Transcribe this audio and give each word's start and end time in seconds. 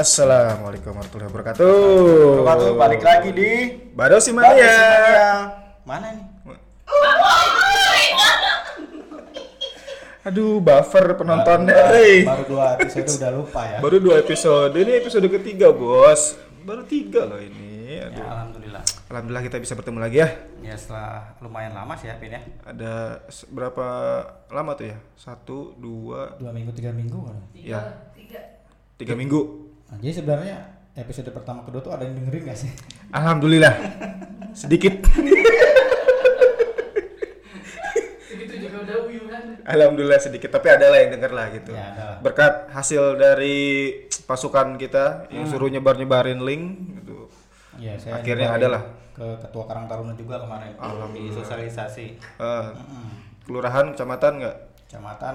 Assalamualaikum 0.00 0.96
warahmatullahi 0.96 1.28
wabarakatuh. 1.28 1.76
Wabarakatuh, 2.40 2.72
balik 2.72 3.02
lagi 3.04 3.30
di 3.36 3.50
Baru 3.92 4.16
si 4.16 4.32
Baru 4.32 4.48
Mania. 4.48 4.72
Simania. 4.72 5.28
Mana 5.84 6.06
nih? 6.16 6.24
Aduh, 10.24 10.56
buffer 10.64 11.04
penontonnya. 11.20 11.76
Baru, 11.76 11.92
Hei. 12.00 12.24
baru 12.24 12.42
dua 12.48 12.80
episode 12.80 13.12
udah 13.12 13.30
lupa 13.36 13.60
ya. 13.68 13.78
Baru 13.84 13.96
dua 14.00 14.24
episode. 14.24 14.72
Ini 14.72 15.04
episode 15.04 15.28
ketiga, 15.28 15.68
Bos. 15.68 16.40
Baru 16.64 16.80
tiga 16.88 17.28
loh 17.28 17.36
ini. 17.36 18.00
Ya, 18.00 18.08
Aduh. 18.08 18.24
alhamdulillah. 18.24 18.82
Alhamdulillah 19.12 19.44
kita 19.52 19.60
bisa 19.60 19.76
bertemu 19.76 20.00
lagi 20.00 20.24
ya. 20.24 20.28
Ya 20.64 20.80
setelah 20.80 21.36
lumayan 21.44 21.76
lama 21.76 21.92
sih 22.00 22.08
ya 22.08 22.16
Pin 22.16 22.32
ya. 22.32 22.40
Ada 22.64 23.20
berapa 23.52 23.84
lama 24.48 24.72
tuh 24.80 24.88
ya? 24.88 24.96
Satu, 25.12 25.76
dua, 25.76 26.40
Dua 26.40 26.56
minggu 26.56 26.72
tiga 26.72 26.88
minggu 26.88 27.20
kan. 27.20 27.36
ya. 27.52 27.80
Tiga 28.96 29.12
minggu. 29.12 29.59
Nah, 29.90 29.98
jadi 29.98 30.12
sebenarnya 30.16 30.56
episode 30.94 31.30
pertama 31.30 31.62
kedua 31.62 31.80
tuh 31.80 31.90
ada 31.90 32.02
yang 32.02 32.14
dengerin 32.16 32.42
gak 32.46 32.58
sih? 32.58 32.70
Alhamdulillah. 33.10 33.74
Sedikit. 34.52 35.02
Uyuran. 38.90 39.62
Alhamdulillah 39.62 40.18
sedikit, 40.18 40.50
tapi 40.50 40.66
ada 40.66 40.90
lah 40.90 40.98
yang 40.98 41.14
denger 41.14 41.30
lah 41.30 41.46
gitu. 41.50 41.70
Ya, 41.72 41.94
ada. 41.94 42.06
Berkat 42.20 42.70
hasil 42.70 43.14
dari 43.14 43.58
pasukan 44.24 44.74
kita 44.76 45.30
yang 45.30 45.46
Hmm. 45.46 45.50
suruh 45.50 45.66
nyebar-nyebarin 45.66 46.42
link 46.42 46.64
gitu. 46.96 47.30
Iya, 47.78 47.94
saya 47.96 48.18
Akhirnya 48.18 48.50
ada 48.50 48.66
lah. 48.68 48.82
ke 49.10 49.26
ketua 49.38 49.64
Karang 49.66 49.86
Taruna 49.86 50.14
juga 50.14 50.38
kemarin 50.38 50.74
di 51.12 51.28
sosialisasi. 51.28 52.06
Eh, 52.18 52.66
Mm-mm. 52.72 53.06
kelurahan, 53.44 53.92
kecamatan 53.92 54.32
nggak? 54.38 54.56
Kecamatan 54.86 55.34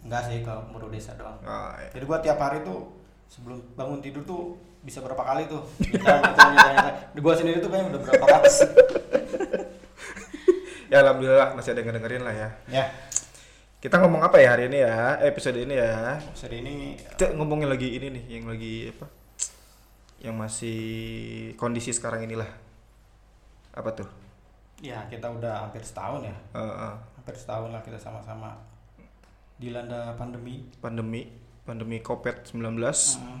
enggak 0.00 0.22
sih 0.24 0.38
ke 0.40 0.54
Muru 0.70 0.88
Desa 0.88 1.12
doang. 1.14 1.36
Ah, 1.42 1.76
ya. 1.76 1.88
Jadi 1.92 2.04
gua 2.04 2.18
tiap 2.20 2.38
hari 2.38 2.62
tuh 2.62 2.88
sebelum 3.34 3.58
bangun 3.74 3.98
tidur 3.98 4.22
tuh 4.22 4.54
bisa 4.86 5.02
berapa 5.02 5.18
kali 5.18 5.50
tuh. 5.50 5.66
Di 7.10 7.18
gua 7.18 7.34
sendiri 7.34 7.58
tuh 7.58 7.66
kayaknya 7.66 7.98
udah 7.98 8.00
berapa 8.06 8.24
kali. 8.30 8.48
ya 10.94 10.96
alhamdulillah 11.02 11.58
masih 11.58 11.74
ada 11.74 11.82
yang 11.82 11.98
dengerin 11.98 12.22
lah 12.22 12.34
ya. 12.34 12.48
ya, 12.70 12.84
Kita 13.82 13.98
ngomong 13.98 14.22
apa 14.22 14.38
ya 14.38 14.54
hari 14.54 14.70
ini 14.70 14.86
ya? 14.86 15.18
Episode 15.26 15.58
ini 15.58 15.74
ya. 15.74 16.22
episode 16.22 16.54
ini 16.54 16.94
Kita 16.94 17.34
ngomongin 17.34 17.66
lagi 17.66 17.98
ini 17.98 18.14
nih, 18.14 18.24
yang 18.38 18.46
lagi 18.46 18.94
apa? 18.94 19.06
Yang 20.22 20.34
masih 20.38 20.80
kondisi 21.58 21.90
sekarang 21.90 22.22
inilah. 22.22 22.48
Apa 23.74 23.90
tuh? 23.90 24.06
ya 24.84 25.00
kita 25.08 25.32
udah 25.32 25.64
hampir 25.64 25.80
setahun 25.80 26.28
ya. 26.28 26.36
Eh, 26.52 26.60
eh, 26.60 26.94
Hampir 27.16 27.32
setahun 27.32 27.72
lah 27.72 27.80
kita 27.80 27.96
sama-sama 27.96 28.52
dilanda 29.56 30.12
pandemi. 30.20 30.68
pandemi, 30.84 31.30
pandemi 31.64 31.98
COVID-19. 31.98 32.60
Mm. 32.78 33.40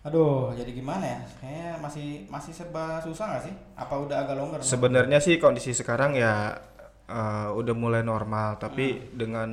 Aduh, 0.00 0.56
jadi 0.56 0.72
gimana 0.72 1.04
ya? 1.04 1.20
Kayaknya 1.36 1.70
masih 1.76 2.08
masih 2.26 2.52
serba 2.56 3.04
susah 3.04 3.24
nggak 3.28 3.44
sih? 3.44 3.54
Apa 3.76 4.00
udah 4.00 4.24
agak 4.24 4.36
longgar? 4.36 4.58
Sebenarnya 4.64 5.20
sih 5.20 5.36
kondisi 5.36 5.76
sekarang 5.76 6.16
ya 6.16 6.56
eh, 7.04 7.48
udah 7.50 7.74
mulai 7.74 8.00
normal, 8.00 8.56
tapi 8.56 8.96
Hmm. 8.96 9.04
dengan 9.12 9.50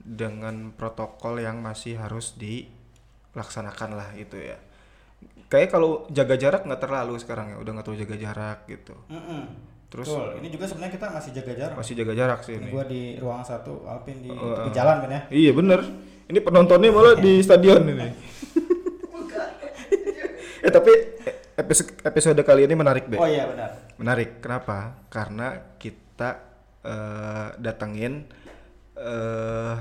dengan 0.00 0.72
protokol 0.72 1.42
yang 1.42 1.60
masih 1.60 1.98
harus 1.98 2.38
dilaksanakan 2.40 3.90
lah 3.92 4.08
itu 4.16 4.38
ya. 4.38 4.56
Kayak 5.50 5.74
kalau 5.74 6.06
jaga 6.08 6.38
jarak 6.38 6.62
nggak 6.64 6.80
terlalu 6.80 7.18
sekarang 7.18 7.52
ya, 7.52 7.56
udah 7.58 7.70
nggak 7.74 7.84
terlalu 7.84 8.00
jaga 8.06 8.16
jarak 8.16 8.58
gitu. 8.64 8.94
Mm-mm. 9.10 9.42
Terus 9.90 10.06
Betul. 10.06 10.38
Ini 10.40 10.48
juga 10.48 10.64
sebenarnya 10.70 10.94
kita 10.94 11.06
masih 11.10 11.30
jaga 11.34 11.52
jarak. 11.58 11.74
masih 11.76 11.94
jaga 11.98 12.12
jarak 12.14 12.40
sih 12.46 12.54
Ini 12.54 12.62
ini. 12.62 12.70
gua 12.70 12.84
di 12.86 13.02
ruang 13.18 13.42
satu, 13.42 13.82
Alvin 13.84 14.22
di 14.22 14.30
Oh, 14.30 14.54
tepi 14.54 14.70
eh. 14.70 14.74
jalan 14.78 14.96
kan 15.02 15.10
ya. 15.10 15.20
Iya 15.28 15.50
bener. 15.52 15.80
Ini 16.30 16.38
penontonnya 16.38 16.90
malah 16.90 17.18
di 17.18 17.42
stadion 17.42 17.82
ini. 17.84 18.06
eh 20.60 20.70
tapi 20.70 20.92
episode 21.56 21.90
episode 22.00 22.40
kali 22.40 22.64
ini 22.64 22.74
menarik 22.74 23.04
be. 23.04 23.16
Oh 23.16 23.26
iya 23.26 23.44
benar. 23.44 23.70
Menarik. 23.96 24.38
Kenapa? 24.38 24.94
Karena 25.08 25.74
kita 25.74 26.38
eh, 26.80 27.48
datengin 27.58 28.30
eh 28.94 29.76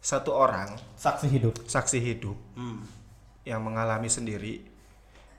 satu 0.00 0.30
orang 0.30 0.74
Saksi 0.94 1.26
hidup. 1.28 1.54
saksi 1.64 1.98
hidup 1.98 2.38
Hmm. 2.54 2.86
yang 3.42 3.58
mengalami 3.60 4.06
sendiri 4.06 4.62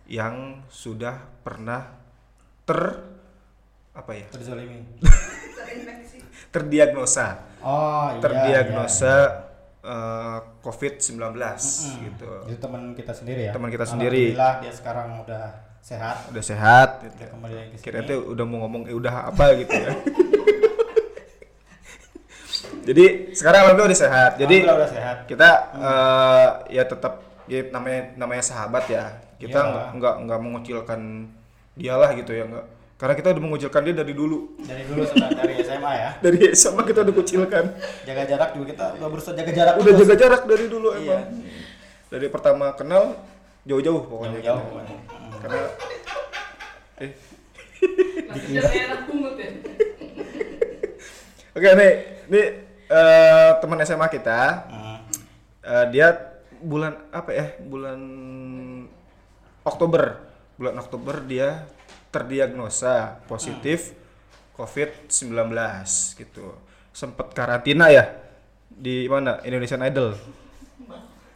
yang 0.06 0.60
sudah 0.68 1.16
pernah 1.42 1.88
ter 2.64 3.00
apa 3.92 4.12
ya 4.14 4.28
Terzolimi. 4.30 4.84
terdiagnosa 6.54 7.44
Oh 7.60 8.12
iya. 8.12 8.20
terdiagnosa 8.22 9.14
iya. 9.16 9.47
Eh, 9.88 10.38
COVID-19 10.60 11.16
Mm-mm. 11.16 12.04
gitu 12.04 12.28
Itu 12.52 12.60
teman 12.60 12.92
kita 12.92 13.16
sendiri 13.16 13.48
ya. 13.48 13.52
Teman 13.56 13.72
kita 13.72 13.88
sendiri. 13.88 14.36
Alhamdulillah 14.36 14.54
dia 14.60 14.74
sekarang 14.76 15.08
udah 15.24 15.44
sehat. 15.80 16.18
udah 16.28 16.44
sehat 16.44 16.90
gitu. 17.08 17.16
Udah 17.16 17.28
kembali 17.32 17.54
lagi 17.56 17.70
ke 17.72 17.78
kira 17.80 18.00
tuh 18.04 18.20
udah 18.36 18.44
mau 18.44 18.68
ngomong 18.68 18.92
eh, 18.92 18.96
udah 18.96 19.32
apa 19.32 19.56
gitu 19.56 19.72
ya 19.72 19.92
jadi 22.88 23.36
sekarang 23.36 23.60
alhamdulillah 23.68 23.92
udah 23.92 24.02
sehat 24.04 24.32
jadi 24.36 24.58
udah 24.64 24.92
sehat. 24.92 25.18
kita 25.32 25.50
eh, 25.80 26.48
ya 26.76 26.84
tetap 26.84 27.14
ya 27.48 27.72
namanya 27.72 28.02
namanya 28.20 28.44
sahabat 28.44 28.84
ya 28.92 29.16
kita 29.40 29.60
nggak 29.96 30.16
nggak 30.28 30.40
mengucilkan 30.44 31.32
dia 31.78 31.94
lah 31.96 32.12
gitu 32.18 32.36
ya 32.36 32.44
nggak 32.44 32.66
karena 32.98 33.14
kita 33.14 33.30
udah 33.30 33.44
mengucilkan 33.44 33.82
dia 33.84 33.96
dari 33.96 34.10
dulu 34.12 34.58
Dari 34.60 34.84
dulu 34.84 35.02
sebenarnya 35.04 35.38
dari 35.38 35.54
SMA 35.60 35.92
ya. 35.94 36.10
dari 36.26 36.40
SMA 36.52 36.82
kita 36.84 37.00
udah 37.02 37.14
kucilkan 37.14 37.66
Jaga 38.04 38.24
jarak 38.26 38.50
juga 38.52 38.66
kita 38.68 38.86
udah 38.98 39.08
berusaha 39.08 39.34
jaga 39.34 39.52
jarak 39.52 39.74
udah 39.76 39.86
terus. 39.88 40.02
jaga 40.04 40.16
jarak 40.18 40.42
dari 40.44 40.66
dulu 40.66 40.88
Iya. 40.92 40.98
emang 40.98 41.22
dari 42.08 42.28
pertama 42.28 42.66
kenal 42.74 43.04
jauh-jauh 43.64 44.02
pokoknya 44.02 44.40
Jauh-jauh. 44.40 44.62
pokoknya. 44.64 44.96
Karena 45.38 45.62
eh 46.98 47.12
ya. 48.50 48.62
oke 51.54 51.70
nih 51.72 51.92
nih 52.28 52.46
eh, 52.88 53.52
teman 53.60 53.80
SMA 53.84 54.08
kita 54.10 54.40
eh, 55.62 55.86
dia 55.92 56.08
bulan 56.58 56.98
apa 57.12 57.30
ya 57.30 57.46
bulan 57.60 58.00
Oktober 59.62 60.18
bulan 60.56 60.76
Oktober 60.76 61.22
dia 61.24 61.70
terdiagnosa 62.18 63.22
positif 63.30 63.94
COVID-19 64.58 65.54
gitu. 66.18 66.58
Sempet 66.90 67.30
karantina 67.38 67.94
ya? 67.94 68.10
Di 68.68 69.06
mana? 69.06 69.38
Indonesian 69.46 69.86
Idol? 69.86 70.18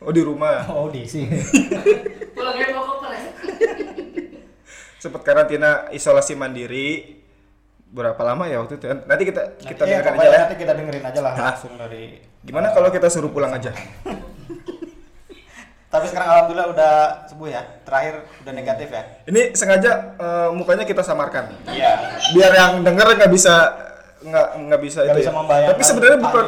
Oh 0.01 0.09
di 0.09 0.25
rumah. 0.25 0.65
Oh 0.73 0.89
di 0.89 1.05
mau 2.73 2.83
koper 2.89 3.11
ya. 3.13 3.21
sempet 4.97 5.21
karantina 5.21 5.89
isolasi 5.93 6.33
mandiri. 6.33 7.21
Berapa 7.91 8.23
lama 8.23 8.47
ya 8.47 8.63
waktu 8.63 8.79
itu? 8.79 8.87
Nanti 8.87 9.23
kita 9.27 9.41
kita 9.61 9.83
Nanti, 9.83 9.91
ya, 9.93 9.99
dengarkan 9.99 10.09
aja 10.09 10.17
pokoknya 10.17 10.31
lah. 10.31 10.41
nanti 10.41 10.55
kita 10.57 10.73
dengerin 10.79 11.03
aja 11.05 11.19
lah 11.21 11.33
Hah? 11.35 11.43
langsung 11.53 11.73
dari. 11.77 12.03
gimana 12.41 12.73
kalau 12.73 12.89
kita 12.89 13.05
suruh 13.05 13.29
pulang 13.29 13.53
aja 13.53 13.69
Tapi 15.91 16.07
sekarang 16.07 16.27
alhamdulillah 16.29 16.69
udah 16.71 16.93
sembuh 17.27 17.47
ya. 17.47 17.61
Terakhir 17.83 18.13
udah 18.39 18.53
negatif 18.53 18.87
ya. 18.89 19.03
ini 19.25 19.51
sengaja 19.51 19.91
eh, 20.15 20.49
mukanya 20.49 20.83
kita 20.83 21.01
samarkan 21.01 21.51
Iya. 21.65 22.15
biar 22.31 22.51
yang 22.53 22.71
denger 22.81 23.07
nggak 23.13 23.29
bisa 23.29 23.55
nggak 24.21 24.47
nggak 24.61 24.81
bisa 24.81 24.99
Nggak 25.01 25.11
itu 25.11 25.19
bisa 25.19 25.29
ya. 25.29 25.35
membayangkan 25.35 25.71
tapi 25.71 25.83
sebenarnya 25.83 26.19
bukan 26.21 26.45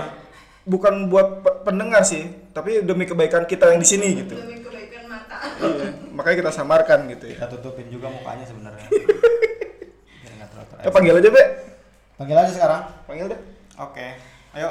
bukan 0.64 0.94
buat 1.06 1.28
pe- 1.40 1.58
pendengar 1.64 2.02
sih 2.02 2.24
tapi 2.50 2.80
demi 2.82 3.04
kebaikan 3.04 3.44
kita 3.44 3.68
yang 3.68 3.78
di 3.78 3.90
sini 3.90 4.08
gitu 4.16 4.34
Demi 4.34 4.58
kebaikan 4.60 5.04
mata. 5.06 5.38
Iya, 5.60 5.92
makanya 6.10 6.38
kita 6.40 6.52
samarkan 6.54 7.00
gitu 7.10 7.26
ya 7.28 7.36
Kita 7.36 7.48
tutupin 7.52 7.88
juga 7.90 8.08
mukanya 8.08 8.46
sebenarnya. 8.46 8.88
Terlihat. 10.74 10.90
panggil 10.90 11.16
aja 11.16 11.30
be 11.30 11.44
Panggil 12.14 12.38
aja 12.38 12.52
sekarang. 12.52 12.82
panggil 13.04 13.26
deh 13.28 13.40
Oke. 13.76 14.08
Ayo. 14.54 14.70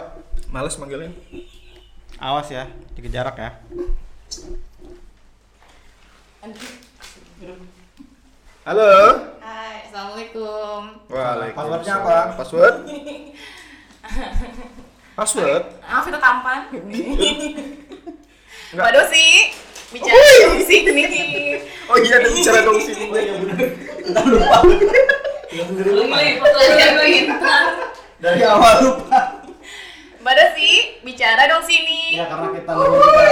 males 0.49 0.77
manggilnya 0.77 1.11
Awas 2.15 2.49
ya, 2.49 2.65
jaga 2.95 3.09
jarak 3.11 3.37
ya. 3.37 3.51
Halo 8.63 8.91
Hai, 9.43 9.91
assalamualaikum. 9.91 10.81
Waalaikumsalam 11.11 11.83
Passwordnya 11.83 11.95
apa? 11.99 12.17
password 12.39 12.75
password 15.19 15.63
Maaf 15.83 16.07
itu 16.09 16.19
tampan. 16.19 16.61
Enggak. 16.73 17.69
Mbak 18.73 18.93
Dosi, 18.97 19.27
bicara 19.93 20.17
dong 20.41 20.57
di 20.57 20.65
sini. 20.65 21.05
oh 21.85 21.97
iya 22.01 22.15
ada 22.17 22.29
bicara 22.33 22.59
dong 22.65 22.81
sini 22.81 23.05
Mulai 25.85 26.41
pertanyaan 26.41 26.95
lagi. 26.97 27.21
Dari 28.17 28.41
awal 28.43 28.75
lupa. 28.81 29.45
Mbak 30.25 30.35
Dosi, 30.35 30.92
bicara 31.03 31.43
dong 31.47 31.63
sini. 31.63 32.15
Ya 32.15 32.25
karena 32.27 32.49
kita 32.53 32.71
namanya 32.71 32.95
juga, 32.97 33.23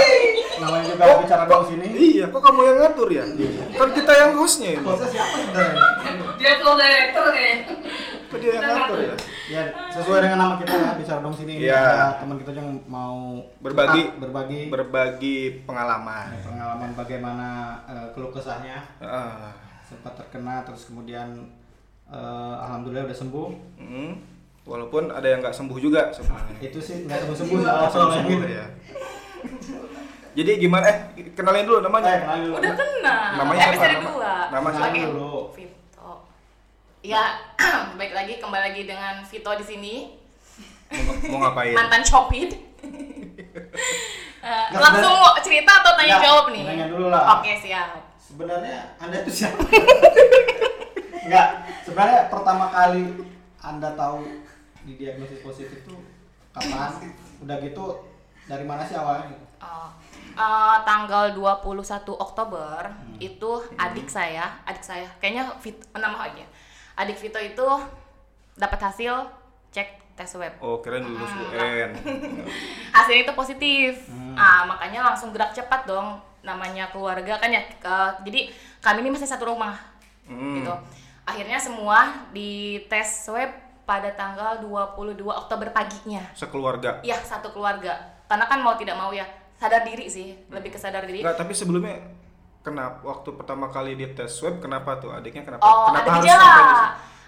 namanya 0.59 0.83
juga 0.85 1.03
bicara 1.19 1.43
dong 1.45 1.63
sini. 1.65 1.85
iya 1.89 2.25
kok 2.27 2.41
kamu 2.41 2.59
yang 2.61 2.77
ngatur 2.79 3.09
ya 3.09 3.23
kan 3.71 3.89
kita 3.91 4.11
yang 4.13 4.31
hostnya 4.35 4.69
ini 4.73 4.83
Hostnya 4.83 5.09
siapa 5.09 5.35
sebenarnya? 5.37 5.75
Dia 6.35 6.51
flow 6.57 6.75
director 6.75 7.25
kayaknya. 7.29 7.57
Kok 8.27 8.37
dia 8.37 8.51
yang 8.51 8.63
ngatur 8.65 8.97
ya? 8.99 9.15
Ya, 9.47 9.61
sesuai 9.89 10.19
dengan 10.21 10.39
nama 10.39 10.55
kita 10.55 10.71
ya, 10.71 10.91
bicara 10.95 11.19
dong 11.19 11.35
sini 11.35 11.51
ini 11.53 11.67
Iya. 11.67 12.15
teman 12.17 12.39
kita 12.39 12.51
yang 12.53 12.69
mau 12.85 13.43
Berbagi. 13.59 14.01
curhat, 14.07 14.19
berbagi 14.21 14.61
Berbagi 14.67 15.37
pengalaman. 15.65 16.27
pengalaman 16.41 16.89
bagaimana 16.93 17.47
eh, 17.85 18.07
keluh 18.11 18.31
kesahnya 18.31 18.79
Ah. 18.97 19.51
sempat 19.81 20.15
terkena 20.15 20.63
terus 20.63 20.87
kemudian 20.87 21.51
eh, 22.07 22.55
alhamdulillah 22.61 23.03
udah 23.05 23.17
sembuh. 23.17 23.49
Mm. 23.77 24.11
Walaupun 24.61 25.09
ada 25.09 25.25
yang 25.25 25.41
nggak 25.41 25.51
sembuh 25.51 25.77
juga 25.77 26.13
sebenarnya. 26.13 26.57
Itu 26.61 26.77
sih 26.77 27.03
nggak 27.03 27.17
sembuh 27.19 27.35
sembuh 27.35 27.57
Nggak 27.59 27.89
sembuh-sembuh 27.89 28.39
ya. 28.45 28.65
Jadi 30.31 30.51
gimana? 30.57 30.85
Eh, 30.87 30.97
kenalin 31.33 31.65
dulu 31.65 31.79
namanya. 31.81 32.39
Udah 32.51 32.71
kenal. 32.71 33.21
Namanya 33.35 33.59
siapa? 33.59 33.73
Episode 33.73 33.91
Nama- 33.91 34.11
2. 34.47 34.53
nama 34.53 34.67
siapa 34.69 34.87
Oke. 34.87 35.01
dulu? 35.03 35.33
Vito. 35.51 36.11
Ya, 37.01 37.23
baik 37.99 38.13
lagi 38.13 38.33
kembali 38.37 38.63
lagi 38.63 38.81
dengan 38.85 39.15
Vito 39.21 39.51
di 39.51 39.65
sini. 39.65 39.95
Mau, 40.91 41.13
mau 41.31 41.47
ngapain? 41.47 41.73
Mantan 41.73 42.03
copit. 42.03 42.49
Eh, 44.41 44.65
Nggak, 44.73 44.81
langsung 44.81 45.13
mau 45.13 45.37
cerita 45.37 45.69
atau 45.69 45.93
tanya 45.93 46.17
Nggak, 46.17 46.25
jawab 46.25 46.45
nih? 46.49 46.65
tanya 46.65 46.87
dulu 46.89 47.13
lah. 47.13 47.37
Oke, 47.37 47.53
siap. 47.55 47.93
Sebenarnya 48.17 48.97
Anda 48.97 49.21
itu 49.21 49.29
siapa? 49.37 49.61
Enggak, 51.29 51.47
sebenarnya 51.85 52.25
pertama 52.25 52.65
kali 52.73 53.21
Anda 53.61 53.93
tahu 53.93 54.25
didiagnosis 54.83 55.39
positif 55.39 55.79
itu 55.79 55.95
kapan? 56.51 56.91
Udah 57.39 57.57
gitu 57.57 57.85
dari 58.43 58.63
mana 58.63 58.81
sih 58.81 58.93
awalnya? 58.93 59.29
Oh, 59.57 59.89
eh, 60.31 60.77
tanggal 60.83 61.31
21 61.31 61.61
Oktober 62.11 62.81
Hmm. 62.83 63.17
itu 63.17 63.49
adik 63.75 64.07
saya, 64.07 64.49
adik 64.63 64.81
saya, 64.81 65.05
kayaknya 65.17 65.45
Vito, 65.57 65.85
nama 65.93 66.17
aja. 66.23 66.41
Adik 66.95 67.15
Vito 67.15 67.37
itu 67.37 67.67
dapat 68.53 68.79
hasil 68.81 69.13
cek 69.69 69.87
tes 70.11 70.31
web. 70.35 70.51
Oh, 70.59 70.77
keren 70.79 71.05
lulus 71.05 71.29
Hmm. 71.29 71.45
UN. 71.47 71.89
Hasilnya 72.95 73.23
itu 73.23 73.33
positif. 73.33 73.93
Hmm. 74.07 74.33
Ah, 74.33 74.65
makanya 74.65 75.01
langsung 75.03 75.31
gerak 75.31 75.51
cepat 75.51 75.85
dong. 75.85 76.17
Namanya 76.41 76.89
keluarga 76.89 77.37
kan 77.37 77.47
ya. 77.47 77.61
ke- 77.71 78.15
jadi 78.25 78.49
kami 78.79 79.01
ini 79.01 79.13
masih 79.13 79.25
satu 79.25 79.45
rumah. 79.47 79.77
Hmm. 80.25 80.57
Gitu. 80.57 80.73
Akhirnya 81.21 81.55
semua 81.55 82.01
di 82.31 82.81
tes 82.87 83.23
swab 83.23 83.49
pada 83.91 84.07
tanggal 84.15 84.63
22 84.63 85.19
Oktober 85.27 85.67
paginya. 85.75 86.23
Sekeluarga. 86.31 87.03
Ya, 87.03 87.19
satu 87.19 87.51
keluarga. 87.51 87.99
Karena 88.31 88.47
kan 88.47 88.63
mau 88.63 88.79
tidak 88.79 88.95
mau 88.95 89.11
ya 89.11 89.27
sadar 89.59 89.83
diri 89.83 90.07
sih, 90.07 90.31
lebih 90.47 90.71
ke 90.71 90.79
sadar 90.79 91.03
diri. 91.03 91.19
Enggak, 91.19 91.35
tapi 91.43 91.51
sebelumnya 91.51 91.99
kenapa 92.63 93.03
waktu 93.03 93.35
pertama 93.35 93.67
kali 93.67 93.99
di 93.99 94.07
tes 94.15 94.31
swab 94.31 94.63
kenapa 94.63 94.95
tuh 95.03 95.11
adiknya 95.11 95.43
kenapa? 95.43 95.59
Oh, 95.67 95.91
kenapa 95.91 96.07
ada 96.07 96.11
harus 96.15 96.23
gejala. 96.23 96.47
situ? 96.47 96.79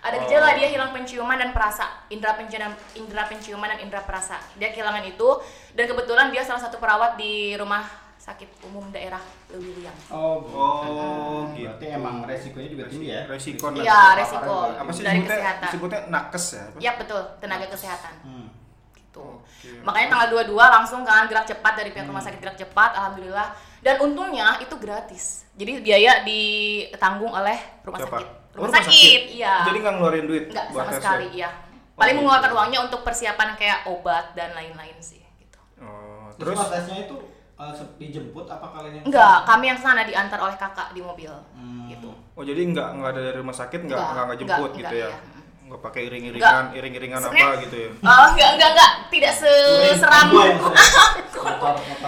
Ada 0.04 0.16
Oh. 0.16 0.22
gejala 0.28 0.48
dia 0.56 0.68
hilang 0.72 0.92
penciuman 0.96 1.38
dan 1.40 1.52
perasa. 1.52 1.86
Indra 2.08 2.32
penciuman, 2.36 2.72
indra 2.96 3.24
penciuman 3.28 3.68
dan 3.76 3.80
indra 3.84 4.02
perasa. 4.08 4.40
Dia 4.56 4.72
kehilangan 4.72 5.04
itu 5.04 5.30
dan 5.76 5.84
kebetulan 5.84 6.28
dia 6.32 6.44
salah 6.48 6.64
satu 6.64 6.80
perawat 6.80 7.20
di 7.20 7.56
rumah 7.60 7.84
sakit 8.24 8.48
umum 8.64 8.88
daerah 8.88 9.20
Lewiliang. 9.50 9.92
Oh, 10.08 10.40
Oh, 10.46 11.44
gitu. 11.52 11.68
berarti 11.68 11.86
emang 11.92 12.24
resikonya 12.24 12.70
juga 12.72 12.84
tinggi 12.88 13.08
ya? 13.10 13.22
Resiko. 13.28 13.66
Iya, 13.76 14.02
resiko. 14.16 14.56
apa 14.72 14.90
sih 14.90 15.04
Dari 15.04 15.20
disebutnya? 15.20 15.28
kesehatan. 15.30 15.68
Disebutnya 15.68 16.00
nakes 16.08 16.46
ya? 16.48 16.66
Iya 16.80 16.92
betul, 16.96 17.22
tenaga 17.38 17.68
kesehatan. 17.68 18.14
Hmm. 18.24 18.48
Gitu. 18.94 19.20
Oke. 19.20 19.70
Makanya 19.84 20.08
tanggal 20.10 20.28
22 20.40 20.56
langsung 20.56 21.02
kan 21.04 21.28
gerak 21.28 21.44
cepat 21.46 21.74
dari 21.76 21.92
pihak 21.92 22.08
rumah 22.08 22.24
sakit 22.24 22.40
gerak 22.40 22.56
cepat, 22.58 22.96
alhamdulillah. 22.96 23.52
Dan 23.84 24.00
untungnya 24.00 24.56
itu 24.58 24.72
gratis. 24.74 25.44
Jadi 25.54 25.84
biaya 25.84 26.24
ditanggung 26.24 27.30
oleh 27.30 27.60
rumah 27.84 28.00
Siapa? 28.00 28.18
sakit. 28.18 28.30
Oh, 28.54 28.62
Rumah, 28.64 28.72
sakit, 28.80 29.22
iya. 29.34 29.66
Jadi 29.66 29.78
nggak 29.82 29.94
ngeluarin 29.98 30.26
duit 30.26 30.44
Enggak 30.48 30.66
buat 30.70 30.80
sama 30.80 30.90
tes 30.90 30.98
sekali, 31.02 31.26
swab? 31.26 31.36
iya. 31.36 31.50
Oh, 31.50 31.98
Paling 32.00 32.14
gitu. 32.14 32.20
mengeluarkan 32.22 32.52
uangnya 32.54 32.80
untuk 32.82 33.00
persiapan 33.02 33.50
kayak 33.54 33.80
obat 33.86 34.26
dan 34.34 34.50
lain-lain 34.54 34.98
sih 34.98 35.20
gitu. 35.36 35.60
Oh, 35.78 36.30
Terus 36.38 36.54
terus 36.54 36.58
prosesnya 36.64 36.98
itu 37.04 37.18
eh, 37.56 37.72
se- 37.72 37.96
dijemput 37.96 38.46
apa 38.46 38.66
kalian 38.68 38.94
yang 38.98 39.06
Enggak, 39.06 39.38
kami 39.44 39.66
yang 39.68 39.78
sana 39.78 40.02
diantar 40.02 40.40
oleh 40.40 40.56
kakak 40.56 40.92
di 40.92 41.00
mobil. 41.00 41.32
Hmm. 41.54 41.86
Gitu. 41.86 42.10
Oh 42.34 42.42
jadi 42.42 42.62
nggak 42.66 42.88
nggak 42.96 43.10
ada 43.12 43.22
dari 43.24 43.38
rumah 43.38 43.54
sakit 43.54 43.80
nggak 43.82 43.94
Enggak, 43.94 44.12
nggak 44.12 44.26
nggak 44.26 44.40
jemput 44.40 44.58
enggak, 44.68 44.80
gitu 44.80 44.96
ya? 44.96 45.08
enggak, 45.08 45.22
iya. 45.24 45.42
Nggak 45.64 45.82
pakai 45.82 46.02
iring-iringan 46.04 46.66
iring-iringan 46.74 47.22
apa 47.24 47.48
gitu 47.62 47.76
ya? 47.78 47.90
Oh, 48.02 48.26
enggak, 48.28 48.50
enggak, 48.54 48.70
enggak. 48.74 48.92
Tidak 49.08 49.34
seseram 49.34 50.28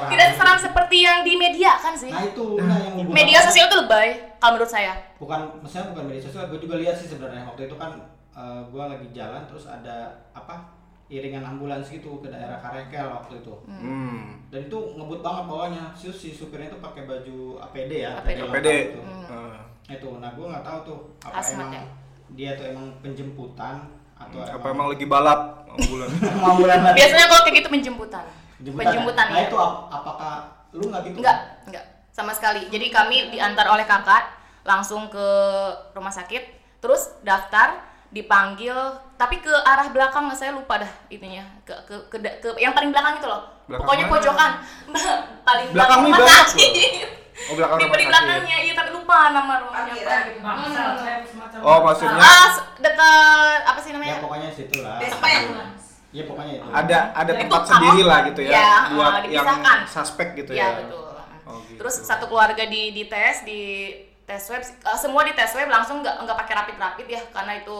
tidak 0.07 0.25
seseram 0.29 0.57
seperti 0.57 0.97
yang 1.01 1.21
di 1.21 1.33
media 1.35 1.75
kan 1.75 1.93
sih. 1.93 2.09
Nah 2.09 2.23
itu 2.23 2.45
nah, 2.57 2.77
yang 2.91 3.07
Media 3.07 3.39
sosial 3.41 3.67
itu 3.67 3.77
lebay 3.77 4.07
kalau 4.37 4.55
menurut 4.55 4.69
saya. 4.69 4.93
bukan 5.15 5.39
maksudnya 5.59 5.89
bukan 5.89 6.03
media 6.05 6.21
sosial 6.21 6.45
gue 6.47 6.59
juga 6.59 6.75
lihat 6.77 6.93
sih 6.93 7.07
sebenarnya 7.07 7.43
waktu 7.45 7.65
itu 7.65 7.75
kan 7.75 7.91
eh, 8.31 8.61
gue 8.65 8.83
lagi 8.83 9.07
jalan 9.11 9.41
terus 9.45 9.65
ada 9.65 9.95
apa 10.31 10.55
iringan 11.07 11.43
ambulans 11.43 11.85
gitu 11.85 12.17
ke 12.17 12.27
daerah 12.27 12.57
Karekel 12.57 13.05
waktu 13.07 13.37
itu 13.37 13.53
Hmm. 13.67 14.41
dan 14.47 14.59
itu 14.63 14.77
ngebut 14.91 15.19
banget 15.19 15.43
bawahnya 15.45 15.83
si, 15.91 16.09
si 16.09 16.29
supirnya 16.31 16.67
itu 16.67 16.79
pakai 16.79 17.03
baju 17.03 17.37
APD 17.61 17.91
ya 18.01 18.17
APD. 18.17 18.39
lengkap 18.39 18.55
PD. 18.55 18.67
gitu. 18.89 19.01
Ah. 19.25 19.57
itu 19.85 20.09
nah 20.17 20.29
gue 20.31 20.45
nggak 20.47 20.63
tahu 20.63 20.79
tuh 20.83 20.97
apa 21.21 21.37
Hazmat 21.37 21.53
emang 21.55 21.71
ya? 21.71 21.83
dia 22.31 22.49
tuh 22.55 22.65
emang 22.67 22.85
penjemputan 22.99 23.75
atau 24.15 24.37
apa 24.39 24.67
emang 24.67 24.87
lagi 24.89 25.05
balap 25.05 25.41
ambulan? 25.69 26.09
emang 26.09 26.49
ambulan 26.53 26.79
lagi 26.81 26.97
Biasanya 26.97 27.25
kalau 27.27 27.41
kayak 27.43 27.55
gitu 27.55 27.69
penjemputan. 27.69 28.25
Penjemputan, 28.55 28.81
Penjemputan 28.81 29.25
nah 29.27 29.37
ya. 29.37 29.45
itu 29.45 29.57
ap- 29.59 29.81
apakah 29.91 30.33
lu 30.71 30.85
nggak 30.87 31.01
gitu 31.05 31.17
Enggak, 31.19 31.37
enggak. 31.63 31.85
Sama 32.09 32.31
sekali. 32.31 32.65
Jadi 32.65 32.87
kami 32.89 33.29
diantar 33.29 33.67
oleh 33.67 33.83
kakak 33.83 34.23
langsung 34.63 35.05
ke 35.05 35.27
rumah 35.91 36.09
sakit, 36.09 36.43
terus 36.79 37.11
daftar, 37.21 37.75
dipanggil, 38.09 38.73
tapi 39.15 39.39
ke 39.39 39.53
arah 39.63 39.87
belakang 39.87 40.27
saya 40.31 40.51
lupa 40.51 40.77
dah 40.77 40.91
itunya. 41.07 41.43
Ke 41.63 41.73
ke 41.83 41.95
ke, 42.07 42.17
ke 42.39 42.49
yang 42.57 42.71
paling 42.71 42.89
belakang 42.89 43.17
itu 43.17 43.25
loh. 43.25 43.43
Belakang 43.65 43.85
Pokoknya 43.87 44.05
mana? 44.05 44.13
pojokan. 44.13 44.51
paling 45.47 45.67
Belakang 45.71 45.99
nih 45.99 46.11
rumah 46.11 46.29
sakit. 46.45 46.73
Oh 47.35 47.53
belakang 47.53 47.77
Di 47.81 47.85
sakit. 47.85 48.07
belakangnya, 48.07 48.57
iya 48.61 48.73
tapi 48.73 48.89
lupa 48.91 49.17
nama 49.31 49.53
rumahnya 49.59 49.93
apa. 50.39 50.51
Oh 51.59 51.77
maksudnya 51.81 52.15
Ah, 52.17 52.47
dekat 52.77 53.59
apa 53.63 53.79
sih 53.79 53.89
ya 53.89 53.95
namanya? 53.95 54.15
pokoknya 54.19 54.47
situ 54.51 54.75
lah 54.79 54.99
Apa 54.99 55.27
ya? 55.27 55.39
ya 56.11 56.23
pokoknya 56.23 56.53
itu 56.55 56.67
ada 56.69 56.99
ada 57.11 57.31
Itu 57.33 57.41
tempat 57.43 57.61
sendiri 57.67 58.01
lah 58.03 58.19
gitu 58.23 58.41
ya, 58.43 58.51
Ya, 58.51 58.71
buat 58.89 59.03
ah, 59.05 59.19
yang 59.19 59.43
dipisahkan. 59.43 59.77
suspek 59.85 60.27
gitu 60.37 60.51
Iya 60.51 60.63
ya. 60.63 60.69
betul. 60.79 61.03
Oh, 61.45 61.59
gitu. 61.61 61.77
Terus 61.77 61.95
satu 62.01 62.25
keluarga 62.25 62.63
di 62.65 62.91
di 62.91 63.03
tes 63.05 63.43
di 63.43 63.61
tes 64.23 64.41
web 64.47 64.63
eh, 64.63 64.97
semua 64.97 65.21
di 65.21 65.33
tes 65.33 65.51
web 65.53 65.67
langsung 65.67 65.99
nggak 65.99 66.15
nggak 66.23 66.37
pakai 66.37 66.53
rapid 66.55 66.77
rapid 66.77 67.07
ya 67.09 67.21
karena 67.29 67.59
itu 67.59 67.77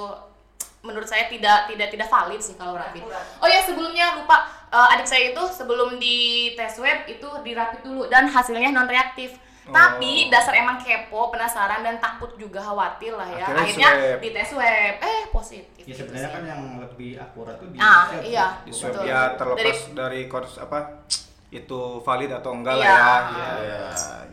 menurut 0.86 1.04
saya 1.04 1.26
tidak 1.26 1.66
tidak 1.66 1.90
tidak 1.90 2.08
valid 2.08 2.38
sih 2.38 2.54
kalau 2.54 2.74
rapid. 2.74 3.02
Oh 3.38 3.48
ya 3.48 3.60
sebelumnya 3.60 4.16
lupa 4.16 4.38
eh, 4.70 4.94
adik 4.94 5.04
saya 5.04 5.34
itu 5.34 5.44
sebelum 5.50 5.98
di 5.98 6.18
tes 6.54 6.78
web 6.78 7.04
itu 7.06 7.26
di 7.42 7.52
rapid 7.52 7.82
dulu 7.82 8.06
dan 8.06 8.26
hasilnya 8.26 8.70
non 8.70 8.86
reaktif. 8.86 9.36
Tapi 9.66 10.30
Oh. 10.30 10.30
dasar 10.30 10.54
emang 10.54 10.78
kepo, 10.78 11.34
penasaran 11.34 11.82
dan 11.82 11.98
takut 11.98 12.38
juga 12.38 12.62
khawatir 12.62 13.10
lah 13.12 13.26
ya. 13.26 13.50
Akhirnya 13.50 13.58
Akhirnya 13.58 13.90
swab. 13.90 14.22
di 14.22 14.30
tes 14.30 14.50
web 14.54 14.94
eh 15.02 15.22
positif. 15.28 15.82
ya 15.82 15.96
sebenarnya 15.96 16.30
kan 16.30 16.44
yang 16.46 16.62
lebih 16.78 17.18
akurat 17.18 17.58
tuh 17.58 17.74
di 17.74 17.78
Ah, 17.78 18.06
swab, 18.06 18.22
iya. 18.24 18.46
di 18.62 18.70
swab 18.70 18.94
ya 19.02 19.34
terlepas 19.34 19.66
Dari- 19.90 19.90
dari, 19.92 20.22
kors 20.26 20.62
apa 20.62 21.02
itu 21.48 21.80
valid 22.02 22.32
atau 22.32 22.52
enggak 22.52 22.76
Iya. 22.76 22.90
lah 22.90 23.22
ya. 23.30 23.52
Iya, 23.56 23.80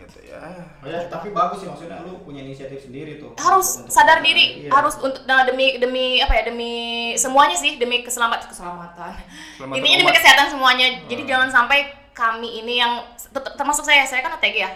gitu 0.01 0.19
ya. 0.23 0.39
Oh 0.79 0.89
ya, 0.89 1.01
tapi 1.07 1.31
bagus 1.31 1.59
sih 1.59 1.69
maksudnya 1.69 2.01
lu 2.01 2.19
punya 2.21 2.43
inisiatif 2.43 2.83
sendiri 2.83 3.17
tuh. 3.17 3.37
harus 3.37 3.69
Untuk- 3.79 3.93
sadar 3.93 4.19
untuk- 4.19 4.27
diri 4.27 4.45
iya. 4.59 4.71
harus 4.71 4.95
untuk 4.97 5.23
nah, 5.23 5.43
demi 5.43 5.77
demi 5.77 6.19
apa 6.19 6.33
ya 6.33 6.43
demi 6.45 6.73
semuanya 7.15 7.55
sih 7.55 7.77
demi 7.77 8.01
keselamatan 8.01 8.45
keselamatan 8.45 9.13
Keselamatan 9.53 9.77
intinya 9.77 9.99
demi 10.01 10.13
kesehatan 10.13 10.47
semuanya 10.49 10.87
jadi 11.05 11.23
Hmm. 11.23 11.31
jangan 11.31 11.49
sampai 11.53 11.79
kami 12.13 12.59
ini 12.59 12.75
yang 12.77 12.99
ter- 13.15 13.55
termasuk 13.55 13.83
saya 13.83 14.03
saya 14.03 14.21
kan 14.21 14.35
OTG 14.35 14.57
ya 14.59 14.71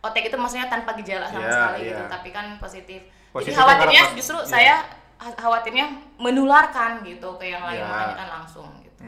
OTG 0.00 0.24
itu 0.26 0.38
maksudnya 0.38 0.66
tanpa 0.66 0.96
gejala 0.96 1.28
sama 1.28 1.40
Iya, 1.40 1.52
sekali 1.52 1.78
iya. 1.78 1.90
gitu 1.90 2.02
tapi 2.08 2.28
kan 2.30 2.46
positif, 2.56 3.00
Positif 3.28 3.52
jadi 3.52 3.58
khawatirnya 3.60 3.86
karena 3.98 4.08
pas- 4.08 4.16
justru 4.16 4.36
iya. 4.38 4.48
saya 4.48 4.74
ha- 5.18 5.36
khawatirnya 5.36 5.86
menularkan 6.16 6.90
gitu 7.02 7.28
ke 7.36 7.44
yang 7.46 7.60
lain 7.60 7.76
Iya. 7.76 7.86
makanya 7.86 8.16
kan 8.16 8.28
langsung 8.32 8.66
gitu. 8.80 9.02